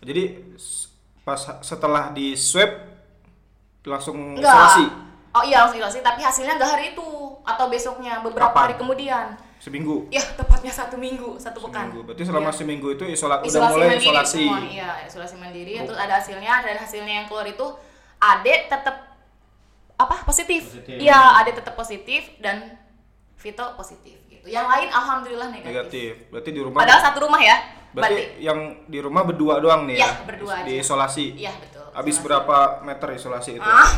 Jadi 0.00 0.22
pas 1.28 1.36
setelah 1.60 2.08
di 2.08 2.32
swab 2.32 2.72
langsung 3.84 4.16
enggak 4.32 4.48
isolasi 4.48 4.84
oh 5.30 5.44
iya 5.44 5.56
langsung 5.60 5.78
isolasi 5.78 6.00
tapi 6.00 6.20
hasilnya 6.20 6.56
enggak 6.56 6.70
hari 6.70 6.84
itu 6.92 7.08
atau 7.44 7.68
besoknya 7.68 8.20
beberapa 8.20 8.48
Kapan? 8.48 8.64
hari 8.64 8.74
kemudian 8.76 9.26
seminggu. 9.58 10.06
ya 10.08 10.24
tepatnya 10.34 10.70
satu 10.70 10.96
minggu 10.96 11.36
satu 11.36 11.58
pekan 11.60 11.88
Seminggu. 11.88 12.00
Berarti 12.04 12.22
selama 12.24 12.48
Iya. 12.48 12.56
seminggu 12.56 12.88
itu 12.90 13.04
isola, 13.04 13.36
udah 13.36 13.44
isolasi 13.44 13.72
mulai 13.74 13.88
mandiri 13.90 14.06
isolasi. 14.06 14.38
semua 14.40 14.58
iya 14.64 14.90
isolasi 15.04 15.34
mandiri 15.36 15.72
Oh. 15.74 15.84
terus 15.84 15.98
ada 15.98 16.14
hasilnya 16.16 16.54
dan 16.62 16.76
hasilnya 16.78 17.14
yang 17.14 17.26
keluar 17.26 17.44
itu 17.44 17.66
ade 18.18 18.54
tetap 18.66 18.96
apa 19.96 20.16
positif 20.22 20.62
Positif. 20.64 20.96
iya 20.96 21.18
ade 21.36 21.52
tetap 21.52 21.74
positif 21.74 22.22
dan 22.38 22.78
Vito 23.36 23.62
positif 23.74 24.18
gitu 24.26 24.46
yang 24.46 24.66
lain 24.66 24.90
alhamdulillah 24.90 25.46
negatif, 25.48 25.70
Negatif. 25.70 26.12
Berarti 26.28 26.50
di 26.50 26.58
rumah 26.58 26.78
padahal 26.80 27.00
satu 27.04 27.18
rumah 27.22 27.38
ya 27.38 27.56
Berarti 27.90 28.22
yang 28.38 28.58
di 28.84 28.98
rumah 28.98 29.22
berdua 29.22 29.58
doang 29.58 29.84
nih 29.84 29.96
Iya, 29.96 30.04
ya? 30.04 30.10
berdua 30.24 30.54
Di 30.62 30.72
aja. 30.74 30.82
isolasi. 30.82 31.26
iya 31.34 31.52
betul 31.54 31.84
Habis 31.90 32.14
isolasi. 32.14 32.24
berapa 32.24 32.56
meter 32.82 33.08
isolasi 33.12 33.50
itu? 33.54 33.64
Ah. 33.64 33.88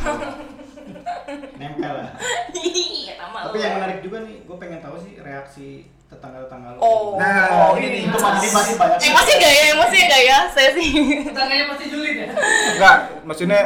nempel 1.57 1.93
lah. 1.93 2.11
iya 2.55 3.13
sama 3.15 3.39
Tapi 3.47 3.57
yang 3.57 3.75
menarik 3.77 3.99
juga 4.01 4.19
nih, 4.23 4.43
gue 4.43 4.57
pengen 4.57 4.81
tahu 4.81 4.97
sih 4.97 5.13
reaksi 5.17 5.69
tetangga-tetangga 6.07 6.75
lo. 6.75 6.79
Oh, 6.81 7.15
Nah, 7.15 7.71
ini 7.77 8.03
itu 8.03 8.17
pasti 8.17 8.49
pasti 8.49 8.73
banyak. 8.75 8.99
Emosi 9.01 9.33
nggak 9.33 9.53
ya? 9.53 9.65
Emosi 9.73 9.97
nggak 10.01 10.23
ya? 10.25 10.39
Saya 10.49 10.71
sih. 10.73 10.89
Tetangganya 11.23 11.65
pasti 11.69 11.85
julid 11.87 12.17
ya. 12.17 12.29
Enggak, 12.75 12.97
maksudnya 13.23 13.61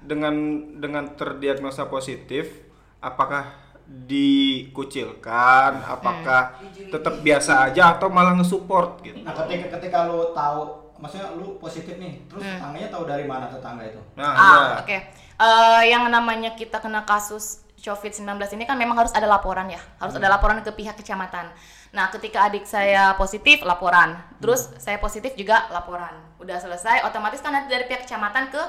dengan 0.00 0.34
dengan 0.74 1.04
terdiagnosa 1.14 1.86
positif, 1.86 2.50
apakah 2.98 3.54
dikucilkan, 3.86 5.70
apakah 5.80 6.56
tetap 6.90 7.14
biasa 7.20 7.70
aja 7.70 7.96
atau 7.96 8.08
malah 8.08 8.34
nge-support 8.36 9.00
gitu. 9.02 9.20
Nah, 9.22 9.34
ketika 9.34 9.78
ketika 9.78 9.98
lo 10.06 10.32
tahu, 10.32 10.92
maksudnya 10.96 11.32
lu 11.34 11.58
positif 11.58 11.96
nih, 11.96 12.24
terus 12.26 12.42
Hmm. 12.42 12.58
tetangganya 12.58 12.88
tahu 12.90 13.04
dari 13.04 13.24
mana 13.26 13.46
tetangga 13.48 13.84
itu? 13.84 14.00
Nah, 14.16 14.30
Ah, 14.30 14.40
iya. 14.40 14.74
oke. 14.80 14.98
Eh, 15.34 15.82
yang 15.90 16.06
namanya 16.08 16.54
kita 16.54 16.78
kena 16.78 17.02
kasus 17.02 17.64
COVID-19 17.84 18.56
ini 18.56 18.64
kan 18.64 18.80
memang 18.80 18.96
harus 18.96 19.12
ada 19.12 19.28
laporan 19.28 19.68
ya. 19.68 19.82
Harus 20.00 20.16
ada 20.16 20.32
laporan 20.32 20.56
ke 20.64 20.72
pihak 20.72 20.96
kecamatan. 20.96 21.52
Nah, 21.92 22.08
ketika 22.08 22.48
adik 22.48 22.64
saya 22.64 23.12
positif, 23.14 23.60
laporan. 23.60 24.16
Terus 24.40 24.72
saya 24.80 24.96
positif 24.96 25.36
juga 25.36 25.68
laporan. 25.68 26.16
Udah 26.40 26.56
selesai, 26.56 27.04
otomatis 27.04 27.44
kan 27.44 27.52
nanti 27.52 27.68
dari 27.68 27.84
pihak 27.84 28.08
kecamatan 28.08 28.48
ke 28.48 28.62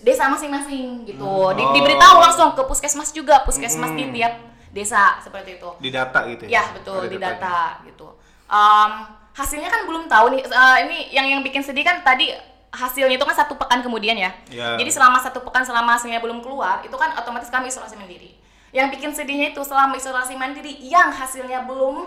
desa 0.00 0.26
masing-masing 0.26 1.04
gitu. 1.04 1.24
Di- 1.52 1.62
Oh. 1.62 1.72
diberitahu 1.72 2.16
langsung 2.18 2.52
ke 2.52 2.62
puskesmas 2.62 3.10
juga, 3.10 3.40
puskesmas 3.42 3.92
di 3.92 4.04
Hmm. 4.04 4.12
tiap 4.12 4.34
desa 4.70 5.16
seperti 5.18 5.56
itu. 5.56 5.70
di 5.78 5.88
data 5.88 6.20
gitu 6.26 6.44
ya. 6.44 6.60
Ya 6.60 6.64
betul 6.70 7.08
di 7.08 7.16
data 7.16 7.80
gitu. 7.82 8.12
Em, 8.46 8.90
hasilnya 9.32 9.66
kan 9.66 9.84
belum 9.84 10.04
tahu 10.04 10.32
nih. 10.32 10.44
Eh, 10.44 10.76
ini 10.84 10.98
yang 11.10 11.26
yang 11.26 11.40
bikin 11.40 11.60
sedih 11.60 11.80
kan 11.80 12.00
tadi 12.00 12.28
hasilnya 12.68 13.16
itu 13.16 13.24
kan 13.24 13.32
satu 13.34 13.56
pekan 13.56 13.80
kemudian 13.80 14.12
ya. 14.12 14.28
Ya. 14.46 14.76
Jadi 14.76 14.90
selama 14.90 15.16
satu 15.16 15.40
pekan 15.40 15.64
selama 15.64 15.96
hasilnya 15.96 16.20
belum 16.20 16.40
keluar 16.40 16.84
itu 16.84 16.92
kan 16.92 17.16
otomatis 17.16 17.48
kami 17.48 17.66
isolasi 17.66 17.96
mandiri. 17.96 18.36
Yang 18.68 18.86
bikin 18.92 19.10
sedihnya 19.12 19.46
itu 19.50 19.64
selama 19.64 19.96
isolasi 19.96 20.36
mandiri 20.36 20.76
yang 20.78 21.08
hasilnya 21.08 21.64
belum, 21.64 22.04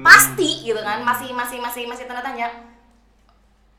pasti 0.00 0.64
gitu 0.64 0.80
kan 0.80 0.98
masih 1.00 1.30
masih 1.30 1.60
masih 1.60 1.84
masih 1.84 2.08
tanda 2.08 2.24
tanya. 2.24 2.48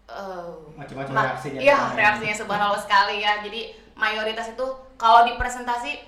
Eh, 0.08 0.48
Macam-macam 0.74 1.12
ma- 1.12 1.26
reaksinya. 1.28 1.60
Iya 1.60 1.78
reaksinya 1.92 2.32
subhanallah 2.34 2.80
sekali 2.80 3.20
ya. 3.20 3.44
Jadi 3.44 3.62
mayoritas 3.94 4.48
itu 4.50 4.66
kalau 4.96 5.24
di 5.24 5.36
presentasi 5.36 6.00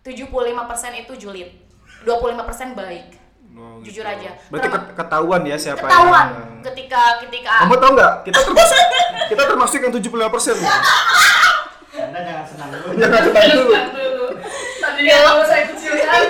75% 0.00 0.46
itu 0.96 1.12
julid, 1.16 1.50
25% 2.02 2.74
baik. 2.74 3.18
Oh, 3.52 3.76
Jujur 3.80 4.00
gitu. 4.00 4.08
aja. 4.08 4.30
Berarti 4.48 4.68
ketahuan 4.96 5.42
ya 5.44 5.54
siapa 5.54 5.84
Ketahuan 5.84 6.26
yang 6.32 6.64
ketika 6.64 7.20
ketika 7.20 7.52
Kamu 7.60 7.76
tau 7.76 7.90
nggak? 7.92 8.12
Kita 8.24 8.38
termasuk 8.40 8.78
kita 9.30 9.42
termasuk 9.44 9.78
yang 9.78 9.92
75% 9.92 10.08
loh. 10.56 10.72
Anda 11.92 12.18
jangan 12.24 12.46
senang 12.48 12.68
dulu. 12.72 12.86
Jangan 12.96 13.20
senang 13.28 13.48
dulu. 13.52 13.72
dulu. 13.92 14.26
Tadinya 14.80 15.16
kalau 15.20 15.44
saya 15.44 15.62
kecil 15.68 15.92
kan. 15.94 16.22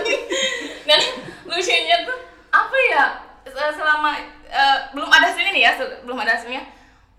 dan 0.83 1.00
lucunya 1.47 1.97
tuh 2.02 2.19
apa 2.50 2.76
ya 2.90 3.02
se- 3.45 3.75
selama 3.78 4.11
eh, 4.45 4.76
belum 4.90 5.07
ada 5.07 5.31
hasilnya 5.31 5.52
nih 5.52 5.62
ya 5.62 5.73
belum 6.02 6.19
ada 6.19 6.35
hasilnya 6.35 6.62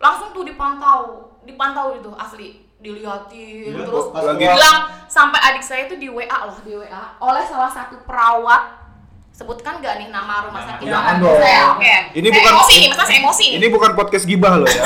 langsung 0.03 0.29
tuh 0.29 0.43
dipantau 0.43 1.01
dipantau 1.41 1.95
itu 1.95 2.11
asli 2.13 2.47
dilihatin 2.77 3.71
Iya, 3.71 3.87
terus 3.87 4.11
lagi- 4.11 4.43
bilang 4.43 4.77
sampai 5.07 5.39
adik 5.41 5.63
saya 5.63 5.87
itu 5.87 5.95
di 5.95 6.07
WA 6.07 6.27
loh 6.43 6.59
di 6.59 6.75
WA 6.75 7.03
oleh 7.17 7.43
salah 7.43 7.71
satu 7.71 7.95
perawat 8.03 8.83
sebutkan 9.31 9.79
gak 9.79 9.97
nih 9.97 10.07
nama 10.07 10.43
rumah 10.43 10.61
sakit 10.61 10.85
Jangan 10.85 11.15
mana? 11.15 11.23
dong. 11.23 11.39
saya 11.39 11.61
oke 11.73 11.93
Ini 12.11 12.27
saya 12.27 12.35
bukan- 12.35 12.53
emosi 12.53 12.73
nih 12.75 12.89
masa 12.91 13.03
saya 13.03 13.17
emosi 13.17 13.43
nih 13.45 13.57
Ini 13.57 13.67
bukan 13.71 13.91
podcast 13.95 14.25
gibah 14.25 14.53
loh 14.57 14.67
ya. 14.67 14.83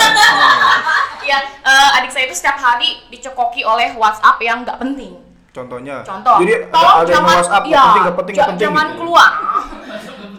ya 1.30 1.38
eh, 1.44 1.98
adik 1.98 2.12
saya 2.14 2.24
itu 2.26 2.36
setiap 2.36 2.56
hari 2.56 3.02
dicekoki 3.10 3.62
oleh 3.62 3.92
WhatsApp 3.92 4.38
yang 4.40 4.62
nggak 4.62 4.78
penting 4.78 5.18
Contohnya. 5.50 6.06
Contoh, 6.06 6.38
Jadi 6.38 6.70
tolong 6.70 6.86
ada 6.86 7.02
yang 7.02 7.10
jangan, 7.18 7.34
WhatsApp 7.34 7.64
nggak 7.66 7.82
penting 7.82 7.98
nggak 7.98 8.16
penting 8.16 8.36
penting. 8.38 8.62
jangan 8.62 8.86
gitu. 8.86 8.98
keluar, 9.02 9.30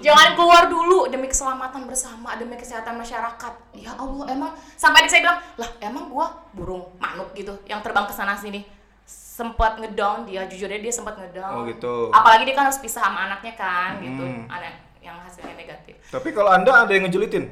jangan 0.00 0.34
keluar 0.34 0.66
dulu 0.66 1.06
demi 1.06 1.26
keselamatan 1.26 1.84
bersama, 1.84 2.34
demi 2.34 2.54
kesehatan 2.54 2.94
masyarakat. 2.94 3.52
Ya 3.72 3.92
Allah, 3.94 4.24
emang 4.28 4.50
sampai 4.74 5.02
adik 5.02 5.10
saya 5.10 5.22
bilang, 5.22 5.40
lah 5.54 5.70
emang 5.78 6.08
gua 6.08 6.26
burung 6.50 6.90
manuk 6.96 7.30
gitu 7.32 7.54
yang 7.64 7.78
terbang 7.78 8.04
ke 8.04 8.12
sana 8.12 8.34
sini 8.34 8.62
sempat 9.08 9.78
ngedown 9.78 10.26
dia 10.26 10.44
jujur 10.44 10.66
aja 10.66 10.82
dia 10.82 10.90
sempat 10.90 11.14
ngedown 11.14 11.52
Oh, 11.54 11.62
gitu. 11.64 12.10
apalagi 12.10 12.42
dia 12.42 12.52
kan 12.52 12.66
harus 12.66 12.76
pisah 12.76 13.00
sama 13.00 13.30
anaknya 13.30 13.54
kan 13.54 14.02
gitu 14.02 14.18
Hmm. 14.18 14.50
anak 14.50 14.74
yang 14.98 15.14
hasilnya 15.16 15.54
negatif 15.54 15.94
Tapi 16.10 16.34
kalau 16.34 16.50
anda 16.50 16.74
ada 16.74 16.90
yang 16.90 17.06
ngejulitin? 17.06 17.46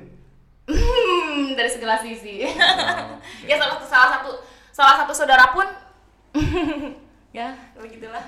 Hmm, 0.67 1.55
dari 1.55 1.71
segala 1.71 1.95
sisi 1.97 2.43
Oh, 2.43 2.53
ya 3.49 3.55
salah 3.55 3.79
satu 3.79 3.87
salah 3.87 4.11
satu 4.19 4.31
salah 4.75 4.95
satu 4.99 5.13
saudara 5.15 5.55
pun 5.55 5.63
ya 7.37 7.53
begitulah 7.77 8.25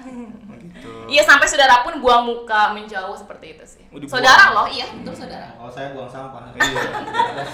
Gitu. 0.68 0.90
Iya 1.08 1.22
sampai 1.24 1.48
saudara 1.48 1.80
pun 1.80 1.96
buang 1.98 2.28
muka 2.28 2.76
menjauh 2.76 3.16
seperti 3.16 3.56
itu 3.56 3.64
sih. 3.64 3.82
Oh, 3.88 3.96
dibuang. 3.96 4.20
Saudara 4.20 4.52
loh, 4.52 4.66
iya 4.68 4.84
betul 4.92 5.16
saudara. 5.16 5.48
Kalau 5.56 5.72
saya 5.72 5.96
buang 5.96 6.10
sampah. 6.12 6.52
Iya. 6.54 6.82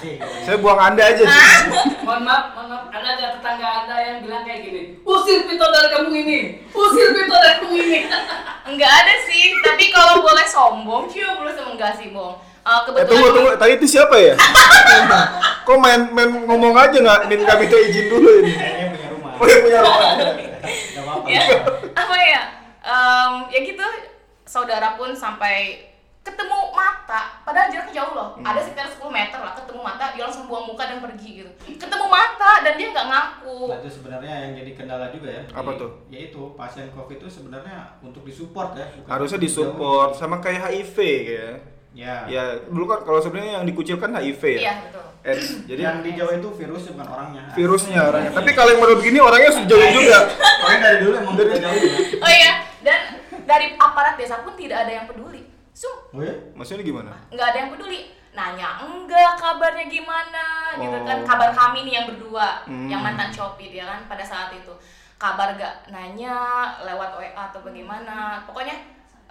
Sih. 0.03 0.13
Saya 0.43 0.57
buang 0.59 0.77
anda 0.77 0.99
aja 0.99 1.23
sih. 1.23 1.41
Mohon 2.03 2.21
maaf, 2.27 2.45
mohon 2.53 2.67
maaf. 2.75 2.83
Ada 2.91 3.07
ada 3.15 3.25
tetangga 3.39 3.67
anda 3.87 3.95
yang 4.03 4.17
bilang 4.21 4.43
kayak 4.43 4.67
gini. 4.67 4.81
Usir 5.01 5.47
Pito 5.47 5.65
dari 5.71 5.87
kampung 5.89 6.15
ini. 6.15 6.39
Usir 6.75 7.07
Pito 7.15 7.35
dari 7.39 7.55
kampung 7.57 7.79
ini. 7.79 7.99
Enggak 8.67 8.91
ada 8.91 9.13
sih, 9.25 9.43
tapi 9.63 9.89
kalau 9.89 10.19
boleh 10.21 10.45
sombong, 10.45 11.07
cium 11.07 11.39
boleh 11.39 11.53
sama 11.55 11.71
enggak 11.73 11.95
sih, 11.95 12.11
Bong. 12.11 12.35
Eh, 12.35 12.65
Eh, 12.65 12.79
kebetulan 12.89 13.09
tunggu 13.13 13.27
tunggu, 13.29 13.51
tadi 13.61 13.71
itu 13.77 13.85
siapa 13.85 14.15
ya? 14.17 14.33
Kok 15.69 15.77
main 15.77 16.09
main 16.09 16.29
ngomong 16.49 16.73
aja 16.73 16.97
nggak 16.97 17.29
minta 17.29 17.53
minta 17.61 17.77
izin 17.77 18.09
dulu 18.09 18.41
ini? 18.41 18.53
Kayaknya 18.57 18.85
punya 18.89 19.07
rumah. 19.13 19.31
Oh 19.37 19.45
punya 19.45 19.79
rumah. 19.85 20.54
Gak 20.67 21.03
apa-apa. 21.05 21.27
ya, 21.29 21.41
apa 21.93 22.17
ya? 22.19 22.41
Em, 22.85 23.31
ya 23.49 23.59
gitu, 23.65 23.85
saudara 24.45 24.93
pun 24.93 25.13
sampai 25.13 25.89
ketemu 26.25 26.73
mata, 26.73 27.37
padahal 27.45 27.69
jaraknya 27.69 28.01
jauh 28.01 28.13
loh. 28.17 28.29
Hmm. 28.33 28.45
Ada 28.49 28.65
sekitar 28.65 28.89
10 28.89 29.13
meter 29.13 29.37
lah, 29.37 29.53
ketemu 29.53 29.81
mata, 29.85 30.09
dia 30.17 30.25
langsung 30.25 30.49
buang 30.49 30.65
muka 30.65 30.89
dan 30.89 30.97
pergi 30.97 31.45
gitu. 31.45 31.51
Ketemu 31.77 32.05
mata 32.09 32.65
dan 32.65 32.73
dia 32.81 32.87
nggak 32.89 33.07
ngaku. 33.13 33.59
Nah 33.69 33.77
itu 33.77 33.89
sebenarnya 33.93 34.33
yang 34.49 34.51
jadi 34.57 34.71
kendala 34.73 35.13
juga 35.13 35.29
ya. 35.29 35.43
Apa 35.53 35.69
Di- 35.73 35.79
tuh? 35.85 35.91
Yaitu 36.09 36.41
pasien 36.57 36.89
COVID 36.89 37.17
itu 37.21 37.29
sebenarnya 37.29 38.01
untuk 38.01 38.25
disupport 38.25 38.73
ya. 38.73 38.85
bukan 38.97 39.09
Harusnya 39.13 39.37
disupport 39.37 40.11
sama 40.17 40.41
kayak 40.41 40.65
HIV 40.65 40.97
ya. 41.29 41.49
Ya. 41.95 42.27
Ya 42.27 42.43
dulu 42.61 42.85
kan 42.85 42.99
kalau 43.01 43.17
sebenarnya 43.17 43.57
yang 43.57 43.65
dikucilkan 43.65 44.11
HIV 44.11 44.41
ya. 44.51 44.61
Iya, 44.61 44.73
betul. 44.83 45.03
AIDS. 45.23 45.47
Jadi 45.71 45.81
yang 45.81 45.97
dijauh 46.03 46.33
itu 46.33 46.49
virusnya 46.53 46.91
bukan 46.93 47.07
orangnya. 47.09 47.41
virusnya 47.51 47.99
orangnya. 48.03 48.31
Tapi 48.35 48.51
kalau 48.51 48.69
yang 48.69 48.81
model 48.83 48.97
begini 48.99 49.17
orangnya 49.17 49.47
harus 49.47 49.61
dijauhin 49.63 49.91
juga. 49.95 50.19
Pokoknya 50.29 50.79
dari 50.81 50.97
dulu 50.99 51.13
emang 51.15 51.33
udah 51.33 51.45
jauh 51.57 51.79
ya. 51.79 51.95
Oh 52.19 52.29
iya, 52.29 52.51
dan 52.81 52.99
dari 53.43 53.65
aparat 53.75 54.15
desa 54.15 54.43
pun 54.43 54.53
tidak 54.53 54.83
ada 54.83 54.91
yang 54.93 55.05
peduli. 55.07 55.47
Sum, 55.71 55.91
Oh 56.09 56.19
ya? 56.19 56.35
Maksudnya 56.53 56.83
gimana? 56.83 57.11
nggak 57.27 57.47
ada 57.49 57.57
yang 57.57 57.71
peduli. 57.71 57.99
Nanya 58.31 58.83
enggak 58.83 59.39
kabarnya 59.39 59.87
gimana 59.87 60.45
gitu 60.75 60.97
kan. 61.01 61.17
Oh. 61.17 61.25
Kabar 61.25 61.49
kami 61.51 61.87
nih 61.87 61.93
yang 61.95 62.05
berdua, 62.05 62.67
Hmm. 62.67 62.91
yang 62.91 62.99
mantan 62.99 63.31
Shopee 63.31 63.71
dia 63.71 63.87
kan 63.87 64.03
pada 64.05 64.21
saat 64.21 64.51
itu. 64.51 64.75
Kabar 65.15 65.55
gak 65.55 65.87
nanya 65.87 66.35
lewat 66.83 67.15
WA 67.15 67.31
atau 67.31 67.63
bagaimana. 67.63 68.43
Pokoknya 68.43 68.75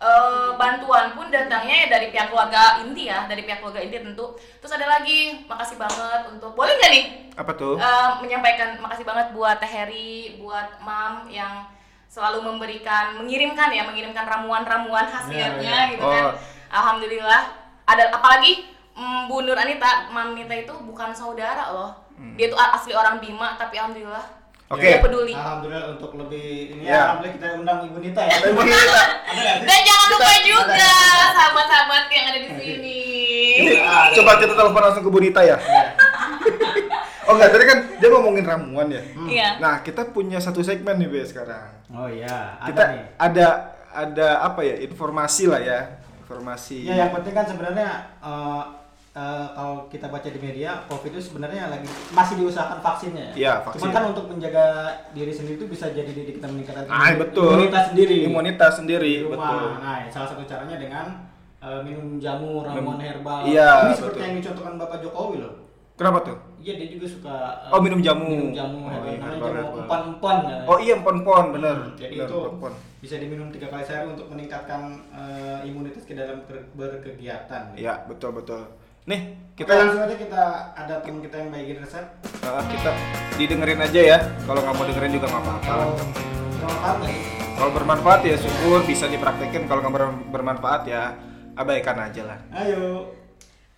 eh, 0.01 0.51
bantuan 0.59 1.15
pun 1.15 1.31
datangnya 1.31 1.87
ya 1.87 1.87
dari 1.91 2.07
pihak 2.11 2.29
keluarga 2.31 2.83
inti 2.83 3.07
ya, 3.07 3.27
dari 3.31 3.43
pihak 3.47 3.63
keluarga 3.63 3.81
inti 3.83 3.99
tentu. 4.03 4.35
Terus 4.59 4.73
ada 4.75 4.87
lagi, 4.89 5.47
makasih 5.47 5.77
banget 5.79 6.21
untuk 6.29 6.53
boleh 6.55 6.75
nggak 6.75 6.93
nih 6.93 7.05
Apa 7.35 7.53
tuh? 7.55 7.75
Eh, 7.79 8.11
menyampaikan 8.23 8.79
makasih 8.79 9.07
banget 9.07 9.31
buat 9.35 9.59
Teh 9.59 9.71
Heri, 9.71 10.39
buat 10.39 10.79
Mam 10.83 11.27
yang 11.31 11.67
selalu 12.07 12.47
memberikan, 12.47 13.19
mengirimkan 13.19 13.75
ya, 13.75 13.83
mengirimkan 13.83 14.23
ramuan-ramuan 14.23 15.07
khasiatnya 15.11 15.63
Ya, 15.67 15.79
ya. 15.87 15.93
gitu 15.95 16.05
kan. 16.07 16.25
Oh. 16.31 16.35
Alhamdulillah. 16.71 17.43
Ada 17.85 18.15
apalagi 18.15 18.65
mm, 18.95 19.27
Bu 19.27 19.43
Nur 19.43 19.59
Anita, 19.59 20.09
Mam 20.15 20.39
Nita 20.39 20.55
itu 20.55 20.73
bukan 20.87 21.11
saudara 21.11 21.75
loh. 21.75 21.91
Dia 22.39 22.47
tuh 22.47 22.55
asli 22.55 22.95
orang 22.95 23.19
Bima, 23.19 23.59
tapi 23.59 23.75
alhamdulillah 23.75 24.23
Oke. 24.67 24.81
dia 24.83 24.99
peduli. 24.99 25.33
Alhamdulillah 25.33 25.85
untuk 25.93 26.11
lebih 26.17 26.47
ini 26.73 26.83
Ya. 26.83 26.91
ya. 26.91 27.01
Alhamdulillah 27.07 27.35
kita 27.37 27.47
undang 27.55 27.79
Ibu 27.85 27.99
Nita 28.01 28.23
ya. 28.23 28.37
Ibu 28.43 28.61
Nita. 28.61 29.03
Dan 29.61 29.79
jangan 29.83 30.07
lupa 30.09 30.25
Kita- 30.27 30.43
juga 30.43 30.91
sahabat-sahabat 31.31 32.03
yang 32.09 32.25
ada 32.27 32.39
di 32.39 32.51
sini. 32.51 32.99
Ini 33.55 33.73
coba 34.15 34.31
kita 34.37 34.53
telepon 34.53 34.83
langsung 34.83 35.05
ke 35.05 35.11
Bonita 35.11 35.41
ya. 35.41 35.57
oh 37.27 37.33
enggak, 37.35 37.51
tadi 37.51 37.65
kan 37.65 37.79
dia 37.95 38.09
ngomongin 38.11 38.45
ramuan 38.45 38.89
ya. 38.89 39.03
Iya. 39.25 39.49
Nah, 39.59 39.75
kita 39.81 40.11
punya 40.11 40.39
satu 40.39 40.61
segmen 40.61 40.97
nih 40.97 41.09
Be 41.09 41.21
sekarang. 41.23 41.71
Oh 41.89 42.09
iya, 42.09 42.59
ada 42.59 42.67
Kita 42.67 42.83
nih. 42.91 43.03
ada 43.17 43.47
ada 43.95 44.29
apa 44.43 44.61
ya? 44.61 44.81
Informasi 44.81 45.45
lah 45.47 45.61
ya. 45.61 45.81
Informasi. 46.21 46.83
Ya 46.83 46.99
yang 46.99 47.13
penting 47.13 47.33
kan 47.33 47.45
sebenarnya 47.45 47.89
eh, 48.19 48.63
eh, 49.15 49.47
kalau 49.49 49.87
kita 49.87 50.07
baca 50.07 50.27
di 50.27 50.37
media 50.37 50.83
COVID 50.85 51.07
itu 51.09 51.23
sebenarnya 51.25 51.69
lagi 51.69 51.87
masih 52.11 52.35
diusahakan 52.37 52.79
vaksinnya. 52.81 53.31
ya. 53.31 53.35
Iya, 53.37 53.53
vaksin. 53.63 53.81
Cuman 53.81 53.93
kan 53.93 54.05
untuk 54.11 54.27
menjaga 54.27 54.67
diri 55.11 55.31
sendiri 55.31 55.55
itu 55.57 55.67
bisa 55.67 55.87
jadi 55.89 56.11
diri 56.11 56.33
kita 56.33 56.47
meningkatkan 56.47 56.85
Ah, 56.85 57.15
betul. 57.15 57.55
imunitas 57.55 57.85
sendiri. 57.89 58.17
Imunitas 58.25 58.73
sendiri, 58.75 59.13
Di 59.13 59.23
rumah. 59.25 59.39
betul. 59.39 59.67
Nah, 59.81 59.97
salah 60.09 60.29
satu 60.29 60.43
caranya 60.45 60.77
dengan 60.77 61.07
eh, 61.59 61.81
minum 61.81 62.19
jamu 62.19 62.61
ramuan 62.61 62.99
herbal. 62.99 63.47
Iya, 63.47 63.89
Ini 63.89 63.95
seperti 63.95 64.11
betul. 64.13 64.27
yang 64.27 64.35
dicontohkan 64.37 64.75
Bapak 64.77 64.99
Jokowi 65.01 65.37
loh. 65.41 65.55
Kenapa 65.95 66.19
tuh? 66.21 66.35
Iya 66.59 66.75
dia 66.75 66.89
juga 66.91 67.07
suka 67.07 67.35
eh, 67.61 67.71
Oh, 67.71 67.79
minum 67.79 68.03
jamu. 68.03 68.27
Minum 68.27 68.51
jamu, 68.53 68.79
Oh, 68.81 68.91
herbal, 68.91 69.07
iya, 69.07 69.17
herbal, 69.17 69.39
jamu 69.39 69.55
herbal. 69.55 69.81
empan-empan. 69.81 70.37
ya. 70.43 70.57
Oh 70.67 70.79
iya 70.83 70.95
pon-pon 70.99 71.45
bener. 71.53 71.77
Hmm, 71.79 71.95
Jadi 71.95 72.15
Bener, 72.19 72.27
itu 72.27 72.37
pon-pon. 72.51 72.73
bisa 72.99 73.15
diminum 73.17 73.49
tiga 73.49 73.67
kali 73.71 73.81
sehari 73.81 74.07
untuk 74.11 74.27
meningkatkan 74.27 74.81
eh, 75.09 75.59
imunitas 75.65 76.03
ke 76.03 76.13
dalam 76.13 76.43
ber- 76.45 76.67
berkegiatan. 76.75 77.63
Iya 77.73 77.95
betul 78.05 78.35
betul. 78.35 78.61
Nih 79.05 79.37
Kita 79.55 79.69
kita 79.71 79.73
langsung 79.85 80.03
aja 80.09 80.17
kita 80.17 80.43
ada 80.75 80.95
teman 81.05 81.21
kita 81.23 81.37
yang 81.39 81.53
bagiin 81.53 81.79
resep. 81.79 82.05
uh, 82.43 82.63
kita 82.73 82.91
didengerin 83.39 83.81
aja 83.85 84.01
ya. 84.01 84.19
Kalau 84.49 84.61
nggak 84.65 84.75
mau 84.75 84.85
dengerin 84.89 85.13
juga 85.15 85.27
nggak 85.31 85.43
apa-apa. 85.45 85.63
Kalau 85.63 85.89
bermanfaat 85.95 86.97
nih. 87.05 87.19
Kalau 87.55 87.71
bermanfaat 87.71 88.21
ya 88.27 88.37
syukur 88.41 88.81
bisa 88.83 89.05
dipraktekin. 89.07 89.69
Kalau 89.71 89.81
nggak 89.85 89.95
ber- 89.95 90.25
bermanfaat 90.35 90.83
ya 90.89 91.15
abaikan 91.55 92.01
aja 92.01 92.23
lah. 92.27 92.39
Ayo. 92.51 93.15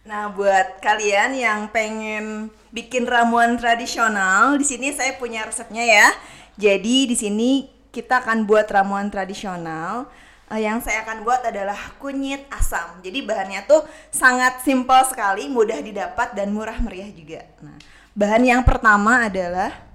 Nah, 0.07 0.31
buat 0.31 0.79
kalian 0.79 1.35
yang 1.35 1.61
pengen 1.75 2.49
bikin 2.71 3.05
ramuan 3.11 3.59
tradisional, 3.59 4.55
di 4.55 4.63
sini 4.63 4.95
saya 4.95 5.19
punya 5.19 5.43
resepnya 5.43 5.83
ya. 5.83 6.07
Jadi 6.55 7.11
di 7.11 7.17
sini 7.19 7.51
kita 7.91 8.23
akan 8.23 8.47
buat 8.47 8.71
ramuan 8.71 9.11
tradisional. 9.11 10.07
Eh, 10.47 10.63
yang 10.63 10.79
saya 10.79 11.03
akan 11.03 11.27
buat 11.27 11.43
adalah 11.43 11.75
kunyit 11.99 12.47
asam. 12.55 13.03
Jadi 13.03 13.27
bahannya 13.27 13.67
tuh 13.67 13.83
sangat 14.15 14.63
simpel 14.63 15.03
sekali, 15.11 15.51
mudah 15.51 15.83
didapat 15.83 16.39
dan 16.39 16.55
murah 16.55 16.79
meriah 16.79 17.11
juga. 17.11 17.43
Nah, 17.59 17.75
bahan 18.15 18.43
yang 18.47 18.63
pertama 18.63 19.27
adalah 19.27 19.87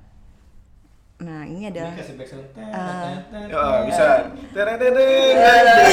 Nah, 1.22 1.46
ini 1.46 1.70
adalah 1.70 1.94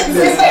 bisa. 0.09 0.41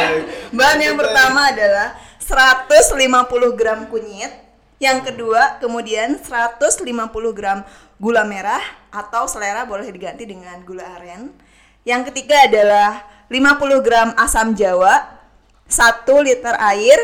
Bahan 0.54 0.78
yang 0.78 0.94
pertama 0.94 1.50
adalah 1.50 1.98
150 2.22 3.58
gram 3.58 3.90
kunyit. 3.90 4.30
Yang 4.78 5.10
kedua, 5.10 5.58
kemudian 5.58 6.22
150 6.22 6.86
gram 7.34 7.66
gula 7.98 8.22
merah 8.22 8.62
atau 8.94 9.26
selera 9.26 9.66
boleh 9.66 9.90
diganti 9.90 10.22
dengan 10.30 10.62
gula 10.62 10.86
aren. 10.94 11.34
Yang 11.82 12.14
ketiga 12.14 12.46
adalah 12.46 13.02
50 13.28 13.84
gram 13.84 14.16
asam 14.16 14.56
jawa, 14.56 15.20
1 15.68 16.08
liter 16.24 16.56
air, 16.56 16.96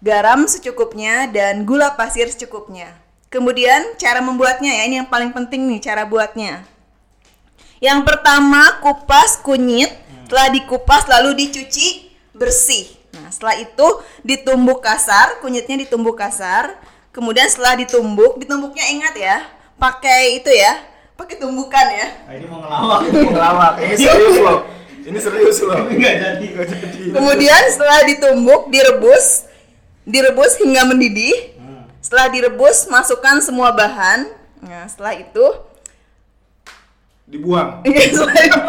garam 0.00 0.48
secukupnya 0.48 1.28
dan 1.28 1.68
gula 1.68 1.92
pasir 1.92 2.28
secukupnya. 2.32 2.96
Kemudian 3.28 3.96
cara 4.00 4.24
membuatnya 4.24 4.72
ya, 4.72 4.82
ini 4.88 5.04
yang 5.04 5.08
paling 5.12 5.36
penting 5.36 5.68
nih 5.68 5.84
cara 5.84 6.08
buatnya. 6.08 6.64
Yang 7.78 8.00
pertama 8.08 8.80
kupas 8.80 9.44
kunyit, 9.44 9.92
setelah 10.24 10.48
dikupas 10.48 11.04
lalu 11.04 11.36
dicuci 11.36 12.08
bersih. 12.32 12.88
Nah, 13.12 13.28
setelah 13.28 13.60
itu 13.60 13.86
ditumbuk 14.24 14.80
kasar, 14.80 15.44
kunyitnya 15.44 15.84
ditumbuk 15.84 16.16
kasar. 16.16 16.80
Kemudian 17.12 17.44
setelah 17.52 17.76
ditumbuk, 17.76 18.40
ditumbuknya 18.40 18.88
ingat 18.88 19.14
ya, 19.20 19.36
pakai 19.76 20.40
itu 20.40 20.48
ya, 20.48 20.80
pakai 21.12 21.36
tumbukan 21.36 21.86
ya. 21.92 22.08
Nah, 22.24 22.32
ini 22.32 22.46
mau 22.48 22.64
ngelawak. 22.64 23.00
Ngelawak. 23.12 23.72
Ini 23.84 23.94
serius 24.00 24.38
loh. 24.40 24.77
Ini 25.04 25.18
serius 25.18 25.58
loh. 25.62 25.86
Enggak 25.92 26.14
jadi. 26.16 26.46
Nggak 26.48 26.66
jadi. 26.70 27.00
Kemudian 27.14 27.62
setelah 27.70 28.00
ditumbuk, 28.04 28.62
direbus, 28.68 29.46
direbus 30.02 30.58
hingga 30.58 30.82
mendidih. 30.86 31.54
Hmm. 31.56 31.86
Setelah 32.00 32.26
direbus, 32.30 32.88
masukkan 32.88 33.38
semua 33.38 33.70
bahan. 33.70 34.30
Nah, 34.58 34.88
setelah 34.90 35.14
itu, 35.14 35.46
Dibuang. 37.28 37.84
setelah 38.16 38.40
itu- 38.40 38.64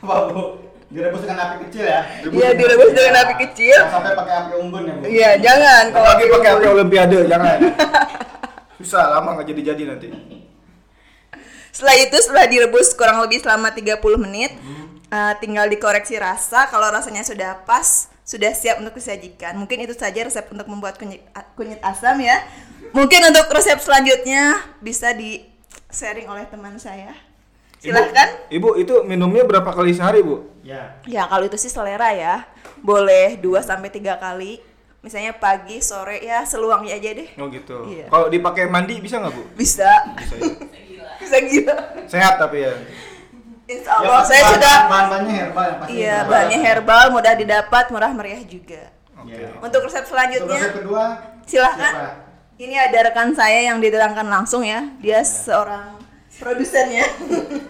Apa, 0.00 0.14
Bu? 0.32 0.42
Direbus 0.86 1.18
dengan 1.26 1.38
api 1.42 1.66
kecil 1.66 1.84
ya. 1.84 2.00
Iya, 2.22 2.48
direbus 2.54 2.90
dengan 2.94 3.14
api 3.26 3.34
kecil. 3.42 3.74
Jangan 3.74 3.92
sampai 3.92 4.12
pakai 4.14 4.34
api 4.38 4.50
unggun 4.56 4.82
ya, 4.86 4.94
Bu. 4.94 5.02
Iya, 5.04 5.30
jangan. 5.42 5.82
Kalau 5.90 6.06
Apalagi 6.06 6.24
pakai 6.30 6.50
api 6.54 6.66
olimpiade, 6.70 7.18
jangan. 7.26 7.58
Susah 8.78 9.02
lama 9.10 9.28
nggak 9.36 9.46
jadi-jadi 9.50 9.82
nanti. 9.84 10.06
Setelah 11.74 11.96
itu 12.00 12.16
setelah 12.22 12.46
direbus 12.48 12.96
kurang 12.96 13.20
lebih 13.20 13.42
selama 13.44 13.68
30 13.68 14.00
menit, 14.16 14.56
eh, 15.10 15.34
tinggal 15.42 15.66
dikoreksi 15.70 16.16
rasa. 16.18 16.66
Kalau 16.70 16.88
rasanya 16.90 17.22
sudah 17.22 17.62
pas, 17.66 18.10
sudah 18.26 18.50
siap 18.50 18.82
untuk 18.82 18.98
disajikan. 18.98 19.54
Mungkin 19.54 19.86
itu 19.86 19.94
saja 19.94 20.26
resep 20.26 20.46
untuk 20.50 20.66
membuat 20.66 20.98
kunyit, 20.98 21.22
kunyit 21.54 21.78
asam 21.82 22.18
ya. 22.18 22.42
Mungkin 22.90 23.20
untuk 23.30 23.46
resep 23.50 23.78
selanjutnya 23.78 24.62
bisa 24.82 25.14
di 25.14 25.46
sharing 25.90 26.26
oleh 26.26 26.44
teman 26.50 26.74
saya. 26.80 27.14
Silahkan. 27.78 28.50
Ibu, 28.50 28.74
Ibu, 28.74 28.82
itu 28.82 28.94
minumnya 29.06 29.44
berapa 29.46 29.68
kali 29.70 29.92
sehari, 29.94 30.24
Bu? 30.24 30.48
Ya. 30.66 30.98
Ya 31.06 31.28
kalau 31.30 31.46
itu 31.46 31.54
sih 31.60 31.70
selera 31.70 32.10
ya. 32.10 32.42
Boleh 32.82 33.38
2 33.38 33.62
sampai 33.62 33.92
3 33.92 34.18
kali. 34.18 34.58
Misalnya 35.04 35.38
pagi, 35.38 35.78
sore 35.78 36.18
ya 36.18 36.42
seluangnya 36.42 36.98
aja 36.98 37.10
deh. 37.14 37.28
Oh 37.38 37.46
gitu. 37.46 37.86
Iya. 37.86 38.10
Kalau 38.10 38.26
dipakai 38.26 38.66
mandi 38.66 38.98
bisa 38.98 39.22
nggak, 39.22 39.32
Bu? 39.38 39.42
Bisa. 39.54 39.86
Bisa 40.18 40.34
ya. 40.34 40.50
Bisa 41.26 41.42
gila. 41.42 41.76
Sehat 42.06 42.38
tapi 42.38 42.62
ya. 42.62 42.74
Insya 43.66 43.90
Allah 43.92 44.22
saya 44.22 44.40
bahan- 44.40 44.52
sudah 44.54 44.74
bahan-bahannya 44.86 45.34
herbal 45.34 45.64
yang 45.64 45.78
pasti. 45.78 45.92
Iya, 45.92 46.16
bahannya 46.22 46.58
herbal, 46.60 47.04
mudah 47.10 47.34
didapat, 47.34 47.84
murah 47.90 48.12
meriah 48.14 48.42
juga. 48.46 48.82
Oke. 49.16 49.34
Iya. 49.34 49.48
Untuk 49.58 49.80
resep 49.82 49.98
Untuk 49.98 50.10
selanjutnya, 50.12 50.60
resep 50.60 50.74
kedua 50.78 51.04
silahkan. 51.42 51.92
siapa? 51.92 52.06
Ini 52.56 52.74
ada 52.78 52.98
rekan 53.04 53.34
saya 53.34 53.60
yang 53.64 53.82
diterangkan 53.82 54.24
langsung 54.24 54.62
ya. 54.62 54.86
Dia 54.96 55.20
seorang 55.20 55.98
produsennya. 56.36 57.04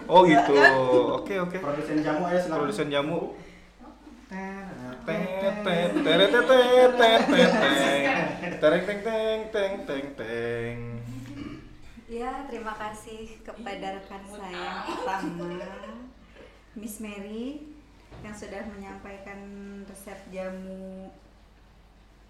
Oh 0.05 0.21
gitu. 0.23 0.53
Oke 1.17 1.35
oke. 1.35 1.57
Produsen 1.57 1.99
jamu 1.99 2.23
ayo 2.23 2.39
silakan. 2.39 2.59
Produsen 2.61 2.87
jamu. 2.87 3.35
Tereng, 8.57 8.83
teng, 8.83 8.99
teng, 9.01 9.39
teng, 9.49 9.73
teng, 9.87 10.05
teng. 10.15 10.77
Ya, 12.07 12.47
terima 12.47 12.71
kasih 12.79 13.43
kepada 13.43 13.99
rekan 13.99 14.23
saya 14.31 14.87
yang 14.87 14.95
pertama, 14.95 15.59
Miss 16.79 17.03
Mary, 17.03 17.67
yang 18.23 18.31
sudah 18.31 18.63
menyampaikan 18.71 19.39
resep 19.83 20.15
jamu 20.31 21.11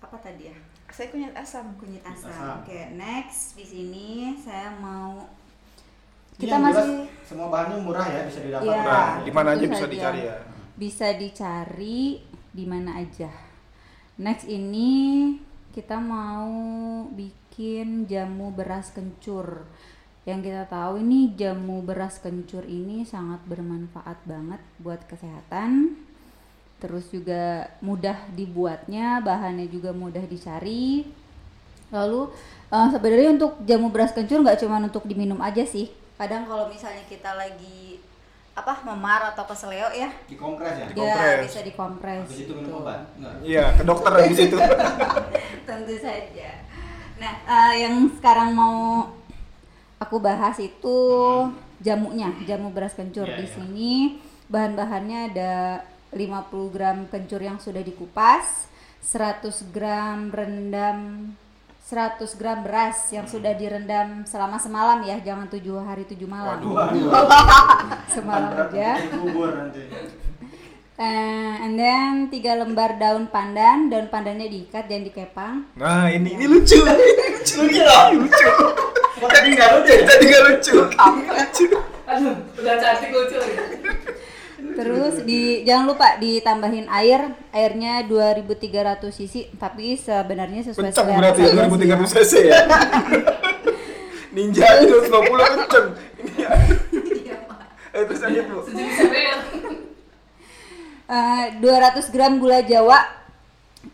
apa 0.01 0.17
tadi 0.17 0.49
ya? 0.49 0.57
saya 0.89 1.13
kunyit 1.13 1.33
asam. 1.37 1.77
Kunyit 1.77 2.01
asam. 2.01 2.33
Asam. 2.33 2.65
Oke, 2.65 2.89
next 2.97 3.53
di 3.53 3.65
sini 3.69 4.33
saya 4.41 4.73
mau 4.81 5.29
kita 6.37 6.57
masih 6.57 7.09
semua 7.25 7.49
bahannya 7.49 7.77
murah 7.81 8.05
ya 8.05 8.21
bisa 8.25 8.39
didapat. 8.41 8.65
Iya. 8.65 8.81
Nah, 8.81 9.13
di 9.21 9.31
mana 9.33 9.49
aja 9.53 9.61
tentu 9.61 9.73
bisa 9.73 9.85
saja. 9.85 9.93
dicari 9.93 10.21
ya. 10.25 10.35
bisa 10.77 11.07
dicari 11.13 11.99
di 12.49 12.65
mana 12.65 12.91
aja. 12.97 13.29
Next 14.17 14.49
ini 14.49 14.89
kita 15.77 16.01
mau 16.01 16.49
bikin 17.13 18.09
jamu 18.09 18.49
beras 18.49 18.89
kencur. 18.89 19.61
Yang 20.25 20.49
kita 20.49 20.63
tahu 20.65 21.05
ini 21.05 21.37
jamu 21.37 21.85
beras 21.85 22.17
kencur 22.17 22.65
ini 22.65 23.05
sangat 23.05 23.45
bermanfaat 23.45 24.25
banget 24.25 24.57
buat 24.81 25.05
kesehatan. 25.05 25.93
Terus 26.81 27.13
juga 27.13 27.69
mudah 27.85 28.17
dibuatnya, 28.33 29.21
bahannya 29.21 29.69
juga 29.69 29.93
mudah 29.93 30.25
dicari. 30.25 31.05
Lalu 31.93 32.33
eh, 32.73 32.87
sebenarnya 32.89 33.37
untuk 33.37 33.61
jamu 33.61 33.93
beras 33.93 34.17
kencur 34.17 34.41
nggak 34.41 34.57
cuma 34.65 34.81
untuk 34.81 35.05
diminum 35.05 35.37
aja 35.45 35.61
sih. 35.61 35.93
Kadang 36.17 36.49
kalau 36.49 36.73
misalnya 36.73 37.05
kita 37.05 37.37
lagi 37.37 37.86
apa 38.57 38.81
memar 38.81 39.21
atau 39.37 39.45
keseleo 39.45 39.93
ya, 39.93 40.09
Dikompres 40.25 40.73
ya. 40.73 40.85
ya 40.85 40.87
Dikompres. 40.89 41.37
bisa 41.45 41.59
dikompres. 41.61 42.25
Habis 42.25 42.41
itu 42.41 42.53
minum 42.57 42.81
obat. 42.81 43.05
Enggak. 43.13 43.35
Iya, 43.45 43.63
ke 43.77 43.83
dokter 43.85 44.11
habis 44.17 44.39
itu. 44.41 44.57
Tentu 45.69 45.95
saja. 46.01 46.49
Nah, 47.21 47.33
eh, 47.45 47.73
yang 47.85 48.09
sekarang 48.17 48.57
mau 48.57 49.05
aku 50.01 50.17
bahas 50.17 50.57
itu 50.57 50.97
jamunya, 51.77 52.33
jamu 52.49 52.73
beras 52.73 52.97
kencur. 52.97 53.29
Iya, 53.29 53.37
Di 53.37 53.45
iya. 53.45 53.53
sini 53.53 53.93
bahan-bahannya 54.49 55.19
ada 55.33 55.53
50 56.17 56.73
gram 56.73 56.97
kencur 57.13 57.41
yang 57.45 57.61
sudah 57.61 57.85
dikupas, 57.85 58.65
100 59.05 59.69
gram 59.69 60.33
rendam 60.33 61.29
100 61.87 62.19
gram 62.35 62.67
beras 62.67 63.15
yang 63.15 63.23
sudah 63.23 63.55
direndam 63.55 64.27
selama 64.27 64.59
semalam 64.59 65.07
ya, 65.07 65.23
jangan 65.23 65.47
tujuh 65.47 65.79
hari 65.79 66.03
tujuh 66.03 66.27
malam. 66.27 66.59
Waduh. 66.59 67.15
Semalam 68.15 68.51
Berat 68.51 68.75
aja. 68.75 68.91
Eh, 70.97 71.53
and 71.61 71.77
then 71.77 72.25
tiga 72.33 72.57
lembar 72.57 72.97
daun 72.97 73.29
pandan, 73.29 73.85
daun 73.85 74.09
pandannya 74.09 74.49
diikat 74.49 74.89
dan 74.89 75.05
dikepang. 75.05 75.69
Nah, 75.77 76.09
ini 76.09 76.33
ini 76.33 76.49
lucu. 76.49 76.73
lucu. 76.81 77.53
Lucu 77.61 77.81
loh. 77.85 78.17
Lucu. 78.17 78.49
Kok 79.21 79.29
tadi 79.29 79.53
nggak 79.53 79.69
lucu? 79.77 79.93
Tadi 79.93 80.23
nggak 80.25 80.43
lucu. 80.49 80.73
Lucu. 80.89 81.65
Aduh, 82.09 82.33
udah 82.57 82.75
cantik 82.81 83.13
lucu 83.13 83.37
lagi. 83.37 83.76
Terus 84.77 85.25
di 85.25 85.65
jangan 85.65 85.85
lupa 85.89 86.21
ditambahin 86.21 86.85
air, 86.85 87.33
airnya 87.49 88.05
2300 88.05 89.09
cc, 89.09 89.35
tapi 89.57 89.97
sebenarnya 89.97 90.69
sesuai 90.69 90.93
selera 90.93 91.17
berarti 91.17 91.41
ya, 91.41 91.49
saja 91.49 91.65
sih 91.65 91.89
2300 91.89 92.13
cc 92.13 92.33
ya. 92.45 92.61
Ninja 94.37 94.65
itu 94.85 94.95
250 95.09 95.49
kenceng. 95.49 95.87
Eh 97.89 98.01
terus 98.05 98.21
lanjut 98.21 98.45
bu. 98.45 98.59
Eh, 101.07 101.45
200 101.57 102.13
gram 102.13 102.37
gula 102.37 102.61
jawa, 102.61 103.17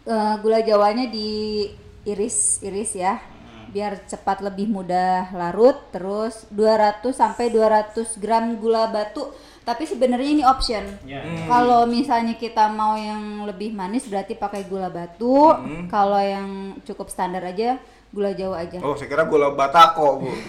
Eh, 0.04 0.36
gula 0.44 0.60
jawanya 0.60 1.08
diiris-iris 1.08 2.92
ya, 3.00 3.24
biar 3.72 4.04
cepat 4.04 4.44
lebih 4.44 4.68
mudah 4.68 5.32
larut. 5.32 5.80
Terus 5.96 6.44
200 6.52 7.16
sampai 7.16 7.48
200 7.54 8.20
gram 8.20 8.58
gula 8.60 8.92
batu 8.92 9.32
tapi 9.64 9.88
sebenarnya 9.88 10.30
ini 10.40 10.44
option. 10.44 10.84
Ya. 11.08 11.24
kalau 11.48 11.88
misalnya 11.88 12.36
kita 12.36 12.68
mau 12.72 13.00
yang 13.00 13.48
lebih 13.48 13.72
manis 13.72 14.08
berarti 14.08 14.36
pakai 14.36 14.68
gula 14.68 14.92
batu. 14.92 15.52
Kalau 15.88 16.20
yang 16.20 16.80
cukup 16.84 17.08
standar 17.08 17.44
aja 17.44 17.80
gula 18.14 18.32
jawa 18.38 18.62
aja. 18.62 18.78
Oh, 18.86 18.94
saya 18.94 19.10
kira 19.10 19.26
gula 19.26 19.58
batako, 19.58 20.22
Bu. 20.22 20.32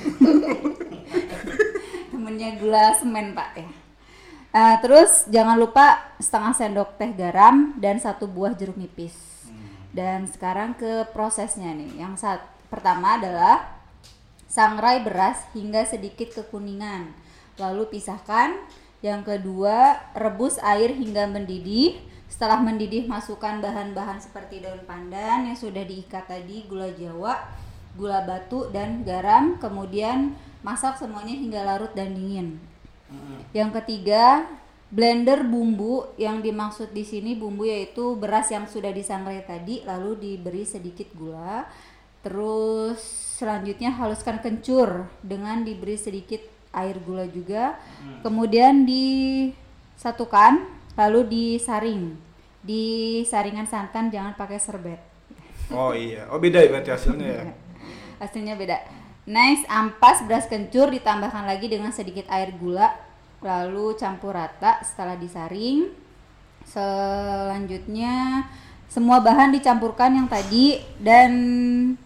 temennya 2.24 2.56
gula 2.56 2.96
semen 2.96 3.36
pak 3.36 3.50
ya. 3.52 3.68
Eh, 4.54 4.76
terus 4.80 5.28
jangan 5.28 5.60
lupa 5.60 6.16
setengah 6.16 6.56
sendok 6.56 6.96
teh 6.96 7.12
garam 7.12 7.76
dan 7.76 8.00
satu 8.00 8.24
buah 8.24 8.56
jeruk 8.56 8.80
nipis. 8.80 9.12
Dan 9.94 10.26
sekarang 10.26 10.74
ke 10.74 11.06
prosesnya 11.12 11.70
nih. 11.76 12.00
Yang 12.00 12.24
saat 12.24 12.40
pertama 12.72 13.20
adalah 13.20 13.78
sangrai 14.48 15.04
beras 15.04 15.42
hingga 15.52 15.84
sedikit 15.84 16.32
kekuningan. 16.32 17.12
Lalu 17.60 17.92
pisahkan 17.92 18.56
yang 19.04 19.20
kedua 19.20 20.00
rebus 20.16 20.56
air 20.64 20.96
hingga 20.96 21.28
mendidih. 21.28 22.00
Setelah 22.24 22.64
mendidih 22.64 23.04
masukkan 23.04 23.60
bahan-bahan 23.60 24.16
seperti 24.16 24.64
daun 24.64 24.80
pandan 24.88 25.44
yang 25.44 25.54
sudah 25.54 25.84
diikat 25.84 26.24
tadi 26.24 26.64
gula 26.64 26.88
jawa 26.96 27.36
gula 28.00 28.24
batu 28.24 28.72
dan 28.72 29.04
garam. 29.04 29.60
Kemudian 29.60 30.32
masak 30.64 30.96
semuanya 30.96 31.36
hingga 31.36 31.60
larut 31.68 31.92
dan 31.92 32.16
dingin. 32.16 32.56
Yang 33.52 33.84
ketiga, 33.84 34.48
blender 34.88 35.44
bumbu. 35.44 36.08
Yang 36.16 36.36
dimaksud 36.48 36.88
di 36.96 37.04
sini 37.04 37.36
bumbu 37.36 37.68
yaitu 37.68 38.16
beras 38.16 38.48
yang 38.48 38.64
sudah 38.64 38.90
disangrai 38.90 39.44
tadi 39.44 39.84
lalu 39.84 40.16
diberi 40.16 40.64
sedikit 40.64 41.12
gula. 41.12 41.68
Terus 42.24 43.04
selanjutnya 43.36 43.92
haluskan 44.00 44.40
kencur 44.40 45.12
dengan 45.20 45.60
diberi 45.60 46.00
sedikit 46.00 46.53
air 46.74 46.98
gula 47.00 47.24
juga. 47.30 47.78
Kemudian 48.20 48.84
disatukan 48.84 50.66
lalu 50.98 51.20
disaring. 51.30 52.18
Di 52.64 53.22
saringan 53.28 53.68
santan 53.68 54.10
jangan 54.10 54.34
pakai 54.34 54.58
serbet. 54.58 55.00
Oh 55.72 55.96
iya. 55.96 56.28
Oh 56.28 56.42
beda 56.42 56.60
ya 56.60 56.68
berarti 56.68 56.90
hasilnya 56.92 57.28
ya. 57.28 57.44
Hasilnya 58.22 58.54
beda. 58.54 58.78
Next, 59.24 59.64
ampas 59.72 60.20
beras 60.28 60.44
kencur 60.44 60.92
ditambahkan 60.92 61.48
lagi 61.48 61.72
dengan 61.72 61.88
sedikit 61.96 62.28
air 62.28 62.52
gula, 62.60 62.92
lalu 63.40 63.96
campur 63.96 64.36
rata 64.36 64.84
setelah 64.84 65.16
disaring. 65.16 65.88
Selanjutnya 66.68 68.44
semua 68.94 69.18
bahan 69.18 69.50
dicampurkan 69.50 70.14
yang 70.14 70.30
tadi 70.30 70.78
dan 71.02 71.32